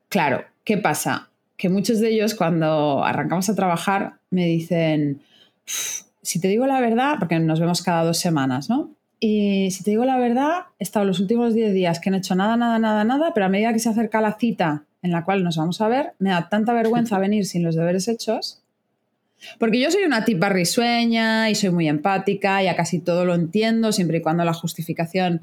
[0.10, 1.30] claro, ¿qué pasa?
[1.58, 5.22] Que muchos de ellos cuando arrancamos a trabajar me dicen,
[5.66, 8.92] si te digo la verdad, porque nos vemos cada dos semanas, ¿no?
[9.20, 12.20] Y si te digo la verdad, he estado los últimos 10 días que no he
[12.20, 15.26] hecho nada, nada, nada, nada, pero a medida que se acerca la cita en la
[15.26, 18.62] cual nos vamos a ver, me da tanta vergüenza venir sin los deberes hechos
[19.60, 23.36] porque yo soy una tipa risueña y soy muy empática y a casi todo lo
[23.36, 25.42] entiendo, siempre y cuando la justificación...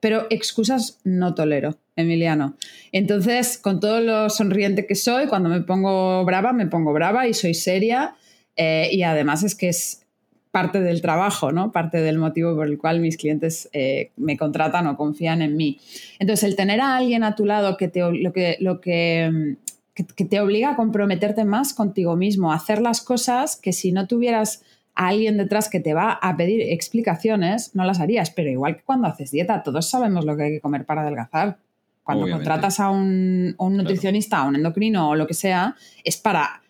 [0.00, 2.54] Pero excusas no tolero, Emiliano.
[2.92, 7.34] Entonces, con todo lo sonriente que soy, cuando me pongo brava, me pongo brava y
[7.34, 8.14] soy seria.
[8.56, 10.02] Eh, y además es que es
[10.50, 11.72] parte del trabajo, ¿no?
[11.72, 15.78] Parte del motivo por el cual mis clientes eh, me contratan o confían en mí.
[16.18, 19.56] Entonces, el tener a alguien a tu lado que te, lo, que, lo que
[20.04, 24.06] que, te obliga a comprometerte más contigo mismo, a hacer las cosas que si no
[24.06, 24.62] tuvieras
[24.98, 28.30] alguien detrás que te va a pedir explicaciones, no las harías.
[28.30, 31.58] Pero igual que cuando haces dieta, todos sabemos lo que hay que comer para adelgazar.
[32.02, 36.62] Cuando contratas a un, nutricionista, a un endocrino o lo que sea, es para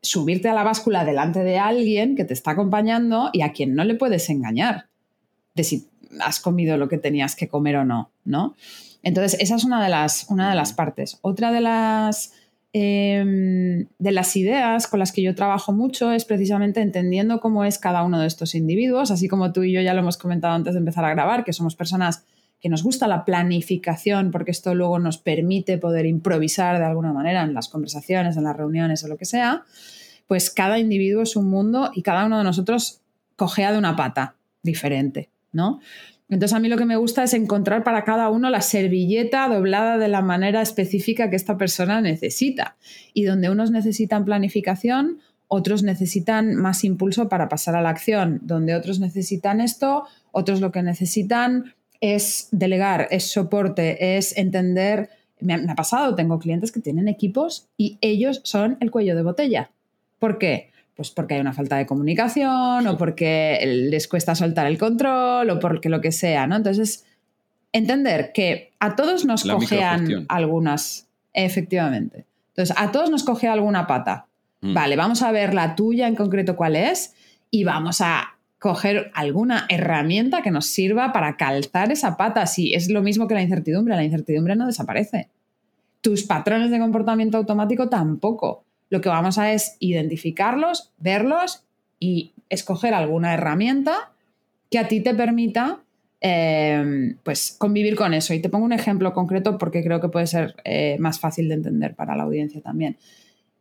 [0.00, 3.84] subirte a la báscula delante de alguien que te está acompañando y a quien no
[3.84, 4.86] le puedes engañar
[5.54, 5.88] de si
[6.20, 8.56] has comido lo que tenías que comer o no, ¿no?
[9.02, 11.18] Entonces, esa es una de las, una de las partes.
[11.20, 12.32] Otra de las
[12.74, 17.78] Em, de las ideas con las que yo trabajo mucho es precisamente entendiendo cómo es
[17.78, 20.72] cada uno de estos individuos, así como tú y yo ya lo hemos comentado antes
[20.72, 22.24] de empezar a grabar, que somos personas
[22.62, 27.42] que nos gusta la planificación porque esto luego nos permite poder improvisar de alguna manera
[27.42, 29.64] en las conversaciones, en las reuniones o lo que sea,
[30.26, 33.02] pues cada individuo es un mundo y cada uno de nosotros
[33.36, 35.80] cogea de una pata diferente, ¿no?
[36.32, 39.98] Entonces a mí lo que me gusta es encontrar para cada uno la servilleta doblada
[39.98, 42.76] de la manera específica que esta persona necesita.
[43.12, 48.40] Y donde unos necesitan planificación, otros necesitan más impulso para pasar a la acción.
[48.44, 55.10] Donde otros necesitan esto, otros lo que necesitan es delegar, es soporte, es entender.
[55.38, 59.70] Me ha, pasado, tengo clientes que tienen equipos y ellos son el cuello de botella.
[60.18, 60.71] ¿Por qué?
[60.94, 65.58] Pues porque hay una falta de comunicación o porque les cuesta soltar el control o
[65.58, 66.56] porque lo que sea, ¿no?
[66.56, 67.04] Entonces,
[67.72, 72.26] entender que a todos nos cojean algunas, efectivamente.
[72.50, 74.26] Entonces, a todos nos coge alguna pata.
[74.60, 74.74] Mm.
[74.74, 77.14] Vale, vamos a ver la tuya en concreto cuál es
[77.50, 82.46] y vamos a coger alguna herramienta que nos sirva para calzar esa pata.
[82.46, 85.28] Si es lo mismo que la incertidumbre, la incertidumbre no desaparece.
[86.02, 88.64] tus patrones de comportamiento automático tampoco.
[88.92, 91.64] Lo que vamos a es identificarlos, verlos
[91.98, 94.12] y escoger alguna herramienta
[94.70, 95.80] que a ti te permita
[96.20, 98.34] eh, pues convivir con eso.
[98.34, 101.54] Y te pongo un ejemplo concreto porque creo que puede ser eh, más fácil de
[101.54, 102.98] entender para la audiencia también.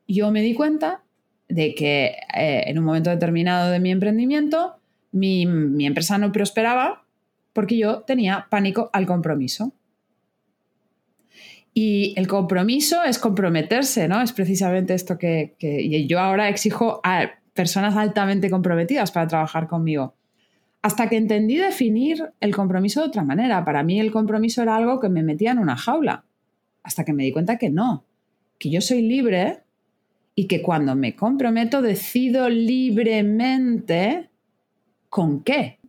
[0.05, 1.01] Yo me di cuenta
[1.47, 4.75] de que eh, en un momento determinado de mi emprendimiento
[5.13, 7.05] mi, mi empresa no prosperaba
[7.53, 9.71] porque yo tenía pánico al compromiso.
[11.73, 14.21] Y el compromiso es comprometerse, ¿no?
[14.21, 20.15] Es precisamente esto que, que, yo ahora exijo a personas altamente comprometidas para trabajar conmigo.
[20.81, 23.63] Hasta que entendí definir el compromiso de otra manera.
[23.63, 26.25] Para mí el compromiso era algo que me metía en una jaula.
[26.83, 28.05] Hasta que me di cuenta que no,
[28.57, 29.59] que yo soy libre
[30.35, 34.29] y que cuando me comprometo decido libremente
[35.09, 35.79] con qué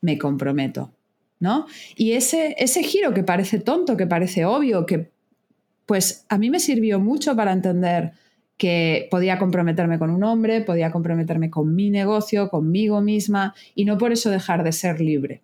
[0.00, 0.92] me comprometo.
[1.40, 1.66] ¿No?
[1.96, 5.10] Y ese, ese giro que parece tonto, que parece obvio, que
[5.86, 8.12] pues a mí me sirvió mucho para entender
[8.58, 13.96] que podía comprometerme con un hombre, podía comprometerme con mi negocio, conmigo misma, y no
[13.96, 15.42] por eso dejar de ser libre.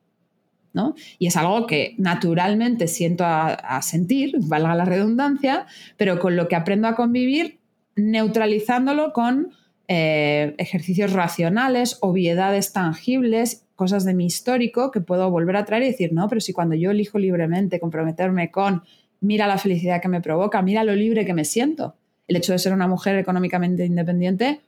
[0.74, 0.96] ¿no?
[1.20, 5.66] Y es algo que naturalmente siento a, sentir, valga la redundancia,
[5.96, 7.60] pero con lo que aprendo a convivir,
[7.94, 9.52] neutralizándolo con
[9.86, 15.86] eh, ejercicios racionales, obviedades tangibles, cosas de mi histórico que puedo volver a traer y
[15.86, 18.82] decir, no, pero si cuando yo elijo libremente comprometerme con,
[19.20, 21.96] mira la felicidad que me provoca, mira lo libre que me siento.
[22.28, 24.60] El hecho de ser una mujer económicamente independiente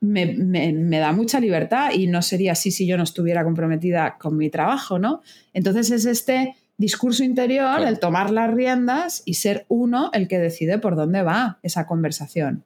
[0.00, 4.48] me, da mucha libertad y no sería así si yo no estuviera comprometida con mi
[4.50, 5.22] trabajo, ¿no?
[5.52, 10.78] Entonces es este discurso interior, el tomar las riendas y ser uno el que decide
[10.78, 12.64] por dónde va esa conversación.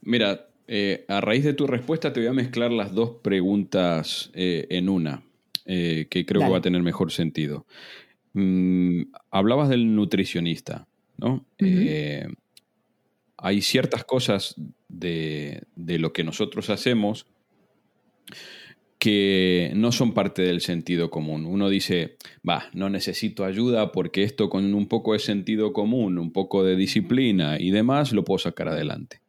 [0.00, 4.66] Mira, eh, a raíz de tu respuesta te voy a mezclar las dos preguntas eh,
[4.68, 5.22] en una,
[5.64, 7.66] eh, que creo que va a tener mejor sentido.
[8.34, 11.46] Mm, hablabas del nutricionista, ¿no?
[13.38, 14.56] hay ciertas cosas
[14.88, 17.24] de, de, lo que nosotros hacemos
[18.98, 21.46] que no son parte del sentido común.
[21.46, 22.16] Uno dice,
[22.46, 26.76] va, no necesito ayuda porque esto con un poco de sentido común, un poco de
[26.76, 29.20] disciplina y demás, lo puedo sacar adelante.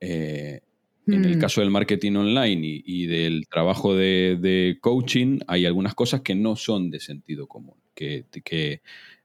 [0.00, 0.60] Eh,
[1.06, 1.40] en el mm.
[1.40, 6.90] caso del marketing online y, del trabajo de, coaching, hay algunas cosas que no son
[6.90, 8.82] de sentido común, que, que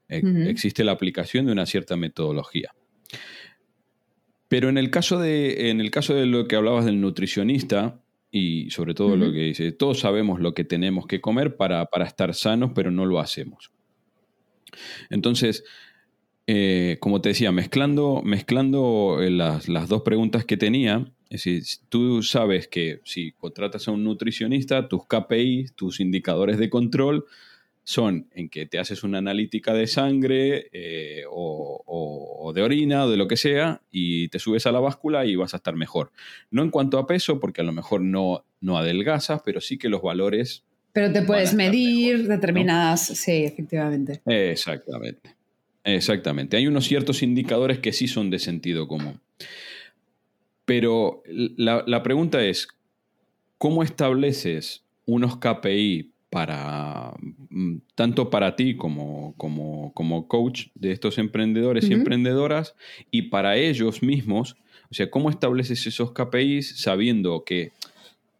[0.09, 2.75] eh, existe la aplicación de una cierta metodología.
[4.47, 7.99] Pero en el, caso de, en el caso de lo que hablabas del nutricionista,
[8.29, 12.05] y sobre todo lo que dice, todos sabemos lo que tenemos que comer para, para
[12.05, 13.71] estar sanos, pero no lo hacemos.
[15.09, 15.63] Entonces,
[16.47, 22.23] eh, como te decía, mezclando, mezclando eh, las, dos preguntas que tenía, es decir, tú
[22.23, 27.25] sabes que si contratas a un nutricionista, tus KPIs, tus indicadores de control,
[27.83, 33.17] son en que te haces una analítica de sangre eh, o, de orina o de
[33.17, 36.11] lo que sea y te subes a la báscula y vas a estar mejor.
[36.49, 39.89] No en cuanto a peso, porque a lo mejor no, no adelgazas, pero sí que
[39.89, 40.65] los valores...
[40.91, 44.21] Pero te puedes medir determinadas, sí, efectivamente.
[44.25, 45.40] Exactamente.
[45.83, 46.57] Exactamente.
[46.57, 49.19] Hay unos ciertos indicadores que sí son de sentido común.
[50.65, 52.67] Pero la, pregunta es,
[53.57, 57.13] ¿cómo estableces unos KPI para
[57.49, 62.75] mm, tanto para ti como, como, como coach de estos emprendedores y emprendedoras
[63.09, 64.55] y para ellos mismos?
[64.91, 67.71] O sea, ¿cómo estableces esos KPIs sabiendo que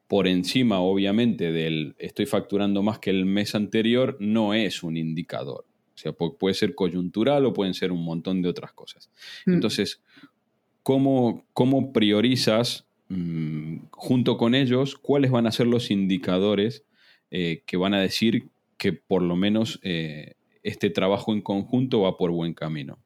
[0.07, 5.65] por encima, obviamente, del estoy facturando más que el mes anterior, no es un indicador?
[6.01, 9.09] Sea, puede ser coyuntural o pueden ser un montón de otras cosas.
[9.45, 9.53] Mm.
[9.53, 10.01] Entonces,
[10.83, 16.83] ¿cómo, cómo priorizas mm, junto con ellos cuáles van a ser los indicadores
[17.29, 18.47] eh, que van a decir
[18.77, 20.33] que por lo menos eh,
[20.63, 22.97] este trabajo en conjunto va por buen camino?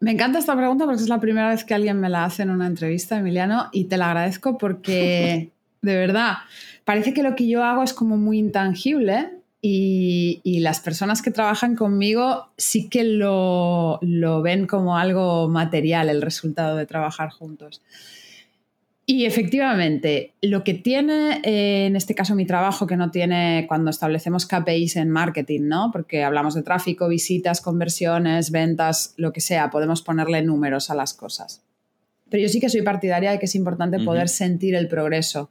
[0.00, 2.50] Me encanta esta pregunta porque es la primera vez que alguien me la hace en
[2.50, 5.50] una entrevista, Emiliano, y te la agradezco porque,
[5.82, 6.38] de verdad,
[6.84, 9.30] parece que lo que yo hago es como muy intangible
[9.62, 14.00] y, las personas que trabajan conmigo sí que lo,
[14.42, 17.82] ven como algo material, el resultado de trabajar juntos.
[19.08, 23.90] Y efectivamente, lo que tiene eh, en este caso mi trabajo, que no tiene cuando
[23.90, 25.90] establecemos KPIs en marketing, ¿no?
[25.92, 31.14] Porque hablamos de tráfico, visitas, conversiones, ventas, lo que sea, podemos ponerle números a las
[31.14, 31.62] cosas.
[32.28, 35.50] Pero yo sí que soy partidaria de que es importante poder sentir el progreso.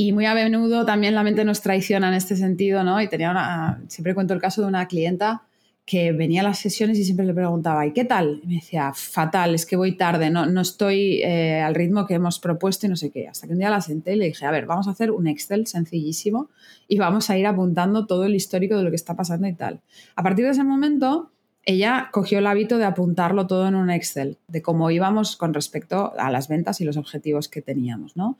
[0.00, 3.02] Y muy a menudo también la mente nos traiciona en este sentido, ¿no?
[3.02, 5.42] Y tenía una, siempre cuento el caso de una clienta
[5.84, 8.38] que venía a las sesiones y siempre le preguntaba, ¿y qué tal?
[8.44, 12.14] Y me decía, fatal, es que voy tarde, no, no estoy eh, al ritmo que
[12.14, 13.26] hemos propuesto y no sé qué.
[13.26, 15.26] Hasta que un día la senté y le dije, a ver, vamos a hacer un
[15.26, 16.48] Excel sencillísimo
[16.86, 19.80] y vamos a ir apuntando todo el histórico de lo que está pasando y tal.
[20.14, 21.32] A partir de ese momento
[21.64, 26.12] ella cogió el hábito de apuntarlo todo en un Excel, de cómo íbamos con respecto
[26.16, 28.38] a las ventas y los objetivos que teníamos, ¿no?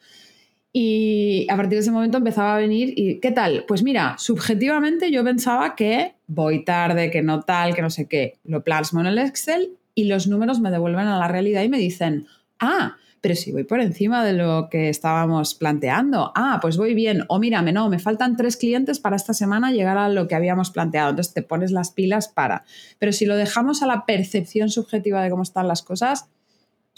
[0.80, 3.64] Y a partir de ese momento empezaba a venir y, ¿qué tal?
[3.66, 8.38] Pues mira, subjetivamente yo pensaba que voy tarde, que no tal, que no sé qué.
[8.44, 11.78] Lo plasmo en el Excel y los números me devuelven a la realidad y me
[11.78, 12.28] dicen,
[12.60, 17.24] ah, pero si voy por encima de lo que estábamos planteando, ah, pues voy bien,
[17.26, 20.70] o mírame, no, me faltan tres clientes para esta semana llegar a lo que habíamos
[20.70, 22.62] planteado, entonces te pones las pilas para.
[23.00, 26.28] Pero si lo dejamos a la percepción subjetiva de cómo están las cosas,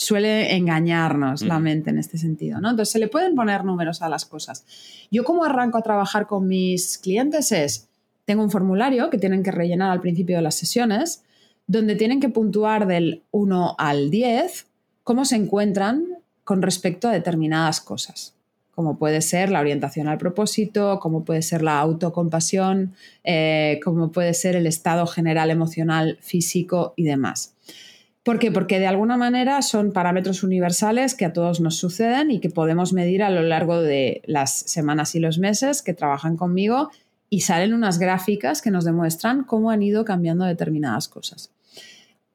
[0.01, 2.71] suele engañarnos la mente en este sentido, ¿no?
[2.71, 4.65] Entonces se le pueden poner números a las cosas.
[5.11, 7.89] Yo como arranco a trabajar con mis clientes es,
[8.25, 11.23] tengo un formulario que tienen que rellenar al principio de las sesiones,
[11.67, 14.67] donde tienen que puntuar del 1 al 10
[15.05, 16.07] cómo se encuentran
[16.45, 18.35] con respecto a determinadas cosas,
[18.75, 24.33] como puede ser la orientación al propósito, como puede ser la autocompasión, eh, como puede
[24.33, 27.53] ser el estado general emocional, físico y demás.
[28.31, 28.53] ¿Por qué?
[28.53, 32.93] Porque de alguna manera son parámetros universales que a todos nos suceden y que podemos
[32.93, 36.93] medir a lo largo de las semanas y los meses que trabajan conmigo
[37.29, 41.51] y salen unas gráficas que nos demuestran cómo han ido cambiando determinadas cosas.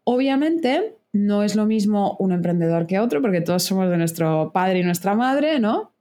[0.03, 4.79] Obviamente no es lo mismo un emprendedor que otro porque todos somos de nuestro padre
[4.79, 5.93] y nuestra madre, ¿no?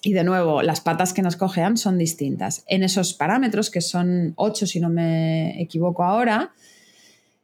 [0.00, 2.64] Y de nuevo, las patas que nos cojean son distintas.
[2.66, 6.54] En esos parámetros, que son ocho si no me equivoco ahora,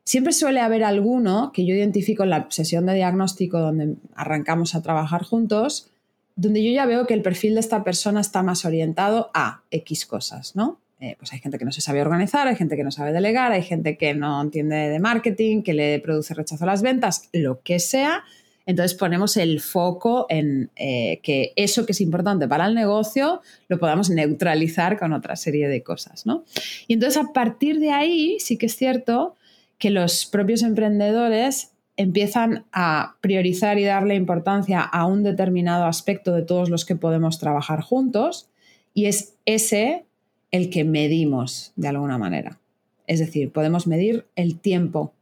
[0.05, 4.83] Siempre suele haber alguno que yo identifico en la sesión de diagnóstico donde arrancamos a
[4.83, 5.91] trabajar juntos,
[6.37, 10.07] donde yo ya veo que el perfil de esta persona está más orientado a X
[10.07, 10.81] cosas, ¿no?
[11.01, 13.53] Eh, pues hay gente que no se sabe organizar, hay gente que no sabe delegar,
[13.53, 17.63] hay gente que no entiende de marketing, que le produce rechazo a las ventas, lo
[17.63, 18.23] que sea.
[18.67, 23.79] Entonces ponemos el foco en eh, que eso que es importante para el negocio lo
[23.79, 26.45] podamos neutralizar con otra serie de cosas, ¿no?
[26.87, 29.37] Y entonces a partir de ahí sí que es cierto
[29.81, 36.43] que los propios emprendedores empiezan a priorizar y darle importancia a un determinado aspecto de
[36.43, 38.49] todos los que podemos trabajar juntos
[38.95, 40.05] y es ese
[40.51, 42.61] el que medimos de alguna manera.
[43.07, 45.13] Es decir, podemos medir el tiempo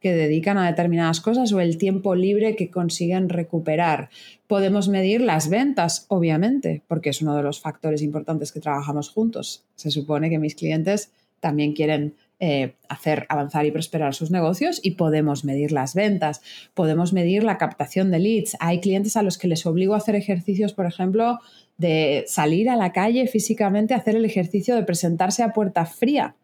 [0.00, 4.10] que dedican a determinadas cosas o el tiempo libre que consiguen recuperar.
[4.46, 9.64] Podemos medir las ventas, obviamente, porque es uno de los factores importantes que trabajamos juntos.
[9.74, 14.92] Se supone que mis clientes también quieren eh, hacer avanzar y prosperar sus negocios y
[14.92, 16.40] podemos medir las ventas,
[16.72, 18.56] podemos medir la captación de leads.
[18.60, 21.40] Hay clientes a los que les obligo a hacer ejercicios, por ejemplo,
[21.78, 26.36] de salir a la calle físicamente a hacer el ejercicio de presentarse a puerta fría,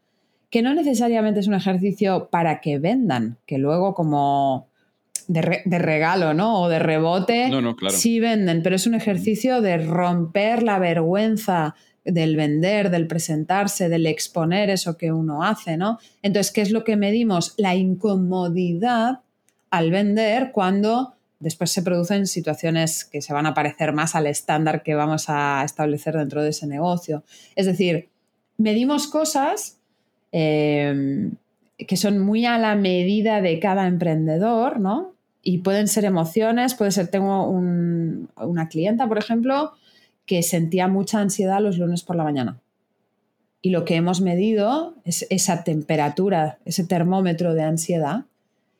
[0.50, 4.68] que no necesariamente es un ejercicio para que vendan, que luego como
[5.28, 6.62] de, regalo, ¿no?
[6.62, 7.50] O de rebote,
[7.90, 11.74] sí venden, pero es un ejercicio de romper la vergüenza,
[12.04, 15.98] del vender, del presentarse, del exponer eso que uno hace, ¿no?
[16.22, 17.54] Entonces, ¿qué es lo que medimos?
[17.56, 19.20] La incomodidad
[19.70, 24.82] al vender cuando después se producen situaciones que se van a parecer más al estándar
[24.82, 27.24] que vamos a establecer dentro de ese negocio.
[27.56, 28.08] Es decir,
[28.56, 29.78] medimos cosas
[30.32, 31.30] eh,
[31.78, 35.12] que son muy a la medida de cada emprendedor, ¿no?
[35.42, 39.72] Y pueden ser emociones, puede ser, tengo una clienta, por ejemplo,
[40.26, 42.60] que sentía mucha ansiedad los lunes por la mañana.
[43.60, 48.24] Y lo que hemos medido es esa temperatura, ese termómetro de ansiedad.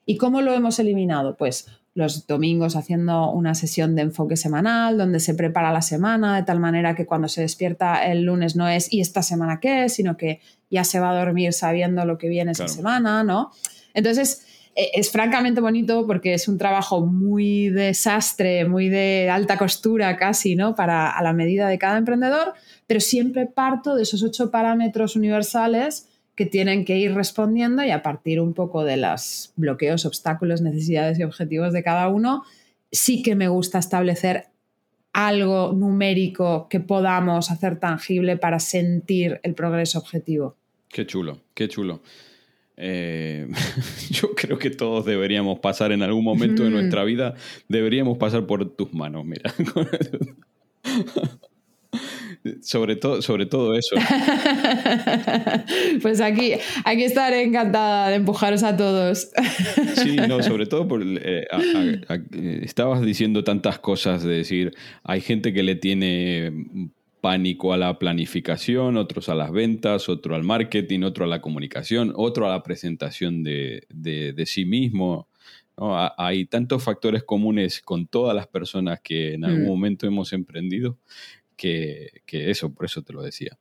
[0.07, 1.37] ¿Y cómo lo hemos eliminado?
[1.37, 6.43] Pues los domingos haciendo una sesión de enfoque semanal donde se prepara la semana de
[6.43, 9.89] tal manera que cuando se despierta el lunes no es ¿y esta semana qué?
[9.89, 10.41] sino que
[10.71, 13.53] ya se va a dormir sabiendo lo que viene esa semana, ¿no?
[13.95, 14.45] Entonces,
[14.75, 20.75] es francamente bonito porque es un trabajo muy desastre, muy de alta costura casi, ¿no?
[20.75, 22.55] Para a la medida de cada emprendedor,
[22.87, 28.03] pero siempre parto de esos ocho parámetros universales que tienen que ir respondiendo y a
[28.03, 32.43] partir un poco de los bloqueos, obstáculos, necesidades y objetivos de cada uno,
[32.91, 34.47] sí que me gusta establecer
[35.13, 40.57] algo numérico que podamos hacer tangible para sentir el progreso objetivo.
[40.89, 42.01] Qué chulo, qué chulo.
[42.77, 43.47] Eh,
[44.11, 47.35] yo creo que todos deberíamos pasar en algún momento de nuestra vida,
[47.69, 49.55] deberíamos pasar por tus manos, mira.
[52.63, 53.95] sobre, todo, sobre todo eso.
[56.03, 59.31] pues aquí, hay que estar encantada de empujaros a todos.
[59.97, 61.47] sí, no, sobre todo por, eh,
[62.63, 64.75] estabas diciendo tantas cosas de decir,
[65.05, 66.51] hay gente que le tiene
[67.25, 72.13] pánico a la planificación, otros a las ventas, otro al marketing, otro a la comunicación,
[72.15, 75.27] otro a la presentación de, sí mismo.
[76.19, 79.69] Hay tantos factores comunes con todas las personas que en algún mm.
[79.69, 80.99] momento hemos emprendido
[81.57, 83.57] que, eso, por eso te lo decía.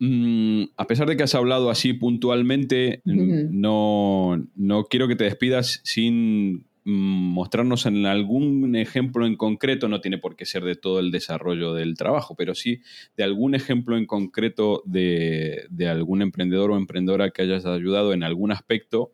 [0.00, 5.80] mm, a pesar de que has hablado así puntualmente, no, no quiero que te despidas
[5.84, 11.10] sin mostrarnos en algún ejemplo en concreto, no tiene por qué ser de todo el
[11.10, 12.80] desarrollo del trabajo, pero sí
[13.16, 18.22] de algún ejemplo en concreto de, de algún emprendedor o emprendedora que hayas ayudado en
[18.22, 19.12] algún aspecto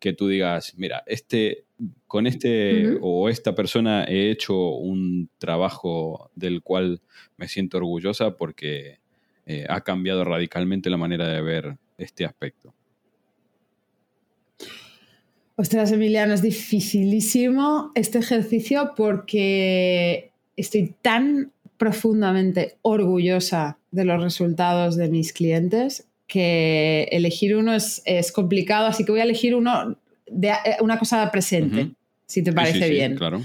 [0.00, 1.66] que tú digas, mira, este,
[2.06, 7.02] con este o esta persona he hecho un trabajo del cual
[7.36, 8.98] me siento orgullosa porque
[9.46, 12.74] eh, ha cambiado radicalmente la manera de ver este aspecto.
[15.60, 25.10] Ostras, Emiliano, es dificilísimo este ejercicio porque estoy tan profundamente orgullosa de los resultados de
[25.10, 29.98] mis clientes que elegir uno es, complicado, así que voy a elegir uno
[30.30, 31.90] de eh, una cosa presente,
[32.24, 33.16] si te parece bien.
[33.16, 33.42] claro.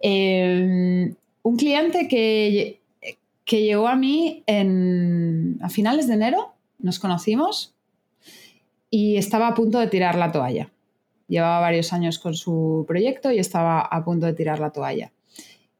[0.00, 2.80] Em, un cliente que,
[3.44, 7.72] que, llegó a mí en, a finales de enero, nos conocimos
[8.90, 10.68] y estaba a punto de tirar la toalla.
[11.30, 15.12] Llevaba varios años con su proyecto y estaba a punto de tirar la toalla.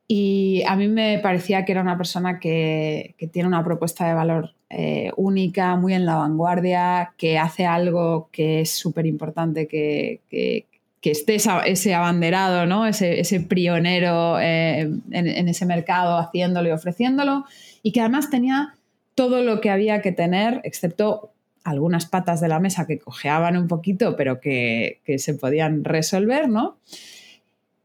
[0.08, 4.14] Y a mí me parecía que era una persona que, que tiene una propuesta de
[4.14, 10.20] valor eh, única, muy en la vanguardia, que hace algo que es súper importante que,
[10.30, 10.66] que,
[11.02, 11.36] esté
[11.66, 12.86] ese abanderado, ¿no?
[12.86, 17.46] ese, ese pionero eh, en, ese mercado haciéndolo y ofreciéndolo,
[17.82, 18.74] y que además tenía
[19.16, 21.32] todo lo que había que tener, excepto
[21.64, 26.78] algunas patas de la mesa que cojeaban un poquito, pero que, se podían resolver, ¿no?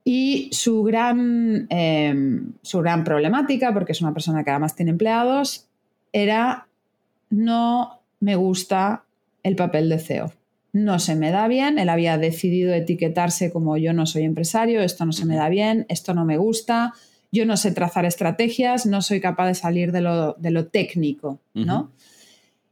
[0.04, 2.14] Y su gran, eh,
[2.62, 5.68] su gran problemática, porque es una persona que además tiene empleados,
[6.14, 6.68] era
[7.30, 9.04] no me gusta
[9.44, 10.32] el papel de CEO.
[10.74, 15.06] No se me da bien, él había decidido etiquetarse como yo no soy empresario, esto
[15.06, 16.94] no se me da bien, esto no me gusta,
[17.32, 21.92] yo no sé trazar estrategias, no soy capaz de salir de lo, técnico, ¿no?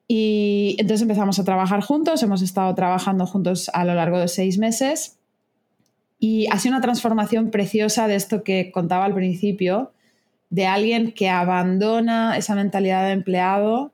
[0.07, 4.57] Y entonces empezamos a trabajar juntos, hemos estado trabajando juntos a lo largo de seis
[4.57, 5.17] meses.
[6.19, 9.91] Y ha sido una transformación preciosa de esto que contaba al principio,
[10.49, 13.91] de alguien que abandona esa mentalidad de empleado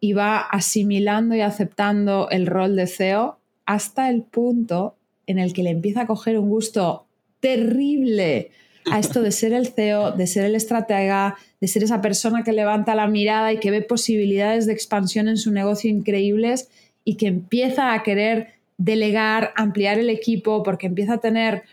[0.00, 4.96] y va asimilando y aceptando el rol de CEO hasta el punto
[5.26, 7.06] en el que le empieza a coger un gusto
[7.40, 8.50] terrible
[8.92, 12.52] a esto de ser el CEO, de ser el estratega, de ser esa persona que
[12.52, 16.68] levanta la mirada y que ve posibilidades de expansión en su negocio increíbles
[17.04, 21.64] y que empieza a querer delegar, ampliar el equipo, porque empieza a tener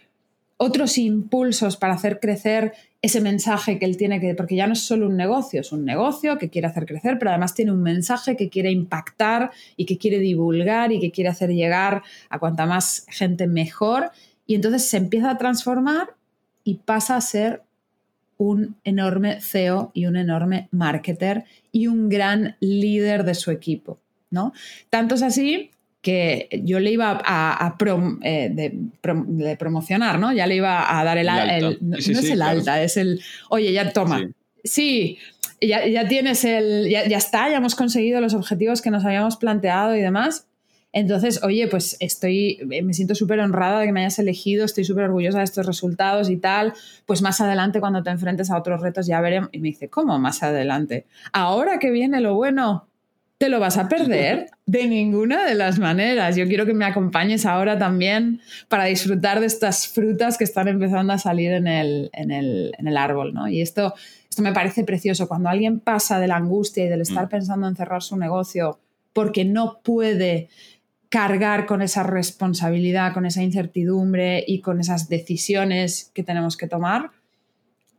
[0.57, 4.79] otros impulsos para hacer crecer ese mensaje que él tiene que, porque ya no es
[4.79, 8.35] solo un negocio, es un negocio que quiere hacer crecer, pero además tiene un mensaje
[8.35, 13.05] que quiere impactar y que quiere divulgar y que quiere hacer llegar a cuanta más
[13.09, 14.11] gente mejor.
[14.47, 16.14] Y entonces se empieza a transformar
[16.65, 17.61] y pasa a ser
[18.37, 23.99] un enorme CEO y un enorme marketer y un gran líder de su equipo.
[24.29, 24.51] ¿no?
[24.89, 25.71] Tanto es así
[26.01, 27.75] que yo le iba a,
[28.21, 30.31] eh, de, promocionar, ¿no?
[30.33, 33.91] Ya le iba a dar el, el, no, es el alta, es el, oye, ya
[33.91, 34.29] toma.
[34.63, 35.17] Sí,
[35.59, 40.01] ya, tienes el, ya, está, ya hemos conseguido los objetivos que nos habíamos planteado y
[40.01, 40.45] demás.
[40.95, 45.03] Entonces, oye, pues estoy, me siento súper honrada de que me hayas elegido, estoy súper
[45.03, 46.71] orgullosa de estos resultados y tal.
[47.05, 49.49] Pues más adelante, cuando te enfrentes a otros retos, ya veremos.
[49.51, 51.05] Y me dice, ¿cómo más adelante?
[51.33, 52.87] Ahora que viene lo bueno,
[53.37, 56.37] te lo vas a perder de ninguna de las maneras.
[56.37, 58.39] Yo quiero que me acompañes ahora también
[58.69, 63.33] para disfrutar de estas frutas que están empezando a salir en el, en el, árbol.
[63.33, 63.49] ¿no?
[63.49, 63.95] Y esto,
[64.29, 65.27] esto me parece precioso.
[65.27, 67.29] Cuando alguien pasa de la angustia y del estar mm.
[67.29, 68.79] pensando en cerrar su negocio
[69.15, 70.49] porque no puede
[71.15, 77.11] cargar con esa responsabilidad, con esa incertidumbre y con esas decisiones que tenemos que tomar,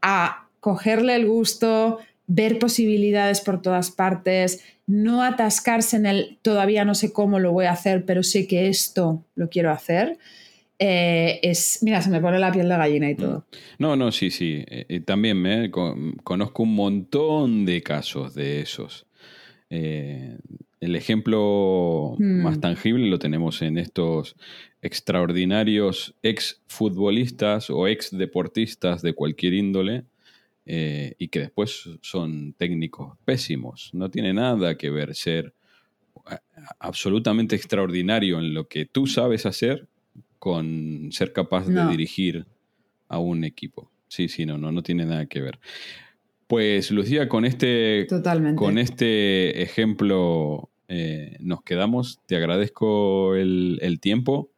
[0.02, 6.94] a cogerle el gusto, ver posibilidades por todas partes, no atascarse en el todavía no
[6.94, 10.18] sé cómo lo voy a hacer, pero sé que esto lo quiero hacer.
[10.78, 13.16] Eh, es, mira, se me pone la piel de gallina y mm.
[13.16, 13.46] todo.
[13.78, 14.62] No, no, sí, sí.
[14.68, 19.05] Eh, eh, también me conozco un montón de casos de esos.
[19.68, 22.42] El ejemplo mm.
[22.42, 24.36] más tangible lo tenemos en estos
[24.82, 30.04] extraordinarios ex futbolistas o ex deportistas de cualquier índole
[30.64, 33.90] eh, y que después son técnicos pésimos.
[33.92, 35.54] No tiene nada que ver ser
[36.78, 39.86] absolutamente extraordinario en lo que tú sabes hacer
[40.38, 42.46] con ser capaz de dirigir
[43.08, 43.90] a un equipo.
[44.08, 45.58] Sí, sí, no, no, no tiene nada que ver.
[46.46, 48.06] Pues Lucía, con este,
[48.54, 52.20] Con este ejemplo eh, nos quedamos.
[52.26, 54.50] Te agradezco el, el tiempo.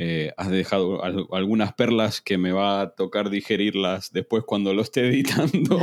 [0.00, 1.02] Eh, has dejado
[1.34, 5.80] algunas perlas que me va a tocar digerirlas después cuando lo esté editando.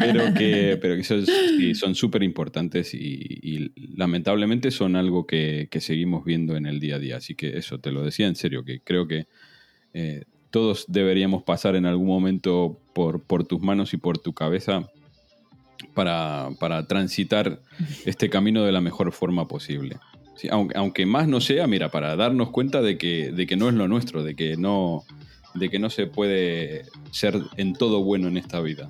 [0.00, 6.66] pero que, pero que son súper importantes y, lamentablemente son algo que, seguimos viendo en
[6.66, 7.16] el día a día.
[7.18, 9.28] Así que eso, te lo decía en serio, que creo que
[9.92, 10.24] eh,
[10.54, 14.88] todos deberíamos pasar en algún momento por, por tus manos y por tu cabeza
[15.94, 17.58] para, para, transitar
[18.04, 19.96] este camino de la mejor forma posible.
[20.52, 23.74] aunque, aunque, más no sea, mira, para darnos cuenta de que, de que no es
[23.74, 25.02] lo nuestro, de que no,
[25.54, 28.88] de que no se puede ser en todo bueno en esta vida.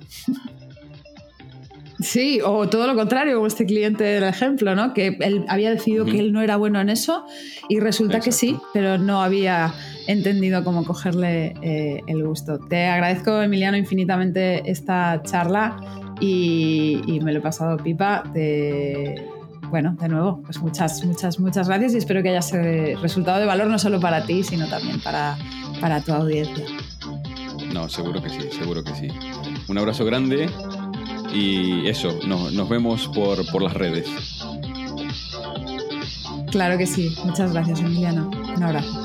[1.99, 4.93] Sí, o todo lo contrario, como este cliente del ejemplo, ¿no?
[4.93, 7.25] Que él había decidido que él no era bueno en eso
[7.69, 9.73] y resulta que sí, pero no había
[10.07, 12.59] entendido cómo cogerle eh, el gusto.
[12.59, 15.77] Te agradezco, Emiliano, infinitamente esta charla
[16.19, 18.23] y, me lo he pasado pipa.
[19.69, 23.67] bueno, de nuevo, pues muchas, muchas, muchas gracias y espero que haya resultado de valor
[23.67, 25.37] no solo para ti, sino también para,
[25.81, 26.65] para tu audiencia.
[27.73, 29.07] No, seguro que sí, seguro que sí.
[29.67, 30.49] Un abrazo grande
[31.33, 34.07] y eso, nos vemos por, por las redes.
[36.55, 37.13] Claro que sí.
[37.25, 38.31] Muchas gracias, Emiliano.
[38.55, 39.04] Un abrazo.